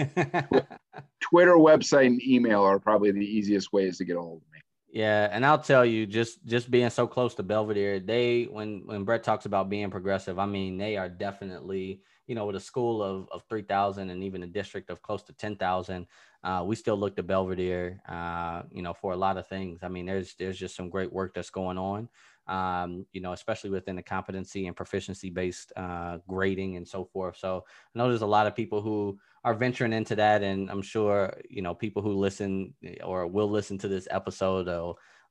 Twitter, 1.19 1.55
website, 1.55 2.05
and 2.05 2.21
email 2.23 2.61
are 2.61 2.77
probably 2.77 3.09
the 3.09 3.25
easiest 3.25 3.73
ways 3.73 3.97
to 3.97 4.05
get 4.05 4.17
a 4.17 4.21
hold 4.21 4.43
of 4.43 4.53
me. 4.53 4.59
Yeah, 4.91 5.29
and 5.31 5.43
I'll 5.43 5.57
tell 5.57 5.83
you, 5.83 6.05
just 6.05 6.45
just 6.45 6.69
being 6.69 6.91
so 6.91 7.07
close 7.07 7.33
to 7.35 7.43
Belvidere, 7.43 8.05
they 8.05 8.43
when 8.43 8.83
when 8.85 9.03
Brett 9.03 9.23
talks 9.23 9.47
about 9.47 9.67
being 9.67 9.89
progressive, 9.89 10.37
I 10.37 10.45
mean 10.45 10.77
they 10.77 10.95
are 10.95 11.09
definitely 11.09 12.01
you 12.27 12.35
know, 12.35 12.45
with 12.45 12.55
a 12.55 12.59
school 12.59 13.03
of, 13.03 13.27
of 13.31 13.43
3,000 13.49 14.09
and 14.09 14.23
even 14.23 14.43
a 14.43 14.47
district 14.47 14.89
of 14.89 15.01
close 15.01 15.23
to 15.23 15.33
10,000, 15.33 16.07
uh, 16.43 16.63
we 16.65 16.75
still 16.75 16.97
look 16.97 17.15
to 17.15 17.23
Belvidere, 17.23 17.99
uh, 18.07 18.63
you 18.71 18.81
know, 18.81 18.93
for 18.93 19.13
a 19.13 19.17
lot 19.17 19.37
of 19.37 19.47
things. 19.47 19.79
I 19.83 19.87
mean, 19.87 20.05
there's, 20.05 20.35
there's 20.35 20.57
just 20.57 20.75
some 20.75 20.89
great 20.89 21.11
work 21.11 21.33
that's 21.33 21.49
going 21.49 21.77
on, 21.77 22.09
um, 22.47 23.05
you 23.11 23.21
know, 23.21 23.33
especially 23.33 23.69
within 23.69 23.95
the 23.95 24.03
competency 24.03 24.67
and 24.67 24.75
proficiency 24.75 25.29
based 25.29 25.73
uh, 25.75 26.19
grading 26.27 26.77
and 26.77 26.87
so 26.87 27.05
forth. 27.05 27.37
So 27.37 27.65
I 27.67 27.97
know 27.97 28.09
there's 28.09 28.21
a 28.21 28.27
lot 28.27 28.47
of 28.47 28.55
people 28.55 28.81
who 28.81 29.19
are 29.45 29.53
venturing 29.53 29.93
into 29.93 30.15
that. 30.15 30.41
And 30.41 30.69
I'm 30.69 30.81
sure, 30.81 31.37
you 31.49 31.61
know, 31.61 31.75
people 31.75 32.01
who 32.01 32.13
listen 32.13 32.73
or 33.03 33.27
will 33.27 33.49
listen 33.49 33.77
to 33.77 33.87
this 33.87 34.07
episode, 34.11 34.67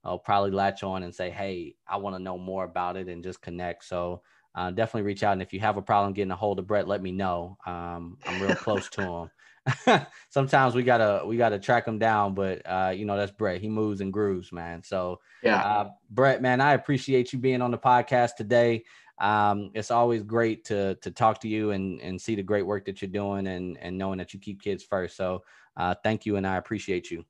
I'll 0.04 0.18
probably 0.18 0.52
latch 0.52 0.84
on 0.84 1.02
and 1.02 1.14
say, 1.14 1.30
Hey, 1.30 1.74
I 1.88 1.96
want 1.96 2.14
to 2.16 2.22
know 2.22 2.38
more 2.38 2.64
about 2.64 2.96
it 2.96 3.08
and 3.08 3.24
just 3.24 3.42
connect. 3.42 3.84
So, 3.84 4.22
uh, 4.54 4.70
definitely 4.70 5.02
reach 5.02 5.22
out. 5.22 5.32
And 5.32 5.42
if 5.42 5.52
you 5.52 5.60
have 5.60 5.76
a 5.76 5.82
problem 5.82 6.12
getting 6.12 6.30
a 6.30 6.36
hold 6.36 6.58
of 6.58 6.66
Brett, 6.66 6.86
let 6.86 7.02
me 7.02 7.12
know. 7.12 7.58
Um, 7.66 8.18
I'm 8.26 8.40
real 8.40 8.54
close 8.54 8.88
to 8.90 9.02
him. 9.02 10.06
Sometimes 10.30 10.74
we 10.74 10.82
gotta 10.82 11.24
we 11.26 11.36
gotta 11.36 11.58
track 11.58 11.88
him 11.88 11.98
down, 11.98 12.34
but 12.34 12.62
uh, 12.66 12.92
you 12.94 13.06
know 13.06 13.16
that's 13.16 13.32
Brett. 13.32 13.60
He 13.60 13.68
moves 13.68 14.00
and 14.00 14.12
grooves, 14.12 14.52
man. 14.52 14.82
So 14.82 15.20
yeah, 15.42 15.64
uh, 15.64 15.90
Brett, 16.10 16.42
man, 16.42 16.60
I 16.60 16.74
appreciate 16.74 17.32
you 17.32 17.38
being 17.38 17.62
on 17.62 17.70
the 17.70 17.78
podcast 17.78 18.36
today. 18.36 18.84
Um, 19.18 19.70
it's 19.74 19.90
always 19.90 20.22
great 20.22 20.64
to 20.66 20.96
to 20.96 21.10
talk 21.10 21.40
to 21.40 21.48
you 21.48 21.70
and 21.70 22.00
and 22.00 22.20
see 22.20 22.34
the 22.34 22.42
great 22.42 22.66
work 22.66 22.84
that 22.86 23.00
you're 23.00 23.10
doing 23.10 23.46
and 23.46 23.78
and 23.78 23.96
knowing 23.96 24.18
that 24.18 24.34
you 24.34 24.40
keep 24.40 24.60
kids 24.60 24.84
first. 24.84 25.16
So 25.16 25.44
uh, 25.76 25.94
thank 26.02 26.26
you, 26.26 26.36
and 26.36 26.46
I 26.46 26.56
appreciate 26.56 27.10
you. 27.10 27.24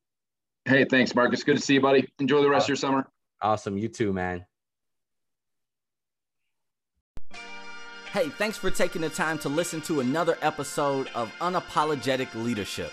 Hey, 0.65 0.85
thanks, 0.85 1.15
Marcus. 1.15 1.45
Good 1.45 1.57
to 1.57 1.63
see 1.63 1.75
you, 1.75 1.81
buddy. 1.81 2.09
Enjoy 2.19 2.43
the 2.43 2.49
rest 2.49 2.65
of 2.65 2.71
your 2.71 2.77
summer. 2.77 3.07
Awesome. 3.43 3.77
You 3.77 3.89
too, 3.89 4.13
man. 4.13 4.45
Hey, 8.15 8.29
thanks 8.29 8.57
for 8.57 8.71
taking 8.71 9.03
the 9.03 9.09
time 9.09 9.39
to 9.39 9.49
listen 9.49 9.81
to 9.81 9.99
another 9.99 10.39
episode 10.41 11.09
of 11.17 11.33
Unapologetic 11.41 12.33
Leadership. 12.37 12.93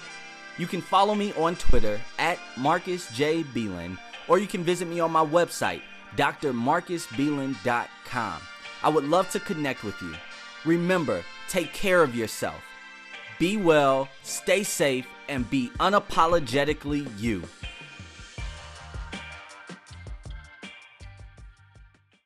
You 0.57 0.65
can 0.65 0.81
follow 0.81 1.13
me 1.13 1.31
on 1.33 1.55
Twitter 1.57 2.01
at 2.17 2.39
Marcus 2.57 3.07
J. 3.11 3.43
Belin, 3.43 3.99
or 4.27 4.39
you 4.39 4.47
can 4.47 4.63
visit 4.63 4.87
me 4.87 4.99
on 4.99 5.11
my 5.11 5.23
website, 5.23 5.83
drmarcusbelin.com. 6.17 8.41
I 8.81 8.89
would 8.89 9.03
love 9.03 9.29
to 9.29 9.39
connect 9.39 9.83
with 9.83 10.01
you. 10.01 10.15
Remember, 10.65 11.23
take 11.47 11.71
care 11.71 12.01
of 12.01 12.15
yourself. 12.15 12.63
Be 13.37 13.57
well, 13.57 14.09
stay 14.23 14.63
safe, 14.63 15.05
and 15.29 15.47
be 15.51 15.69
unapologetically 15.79 17.07
you. 17.19 17.43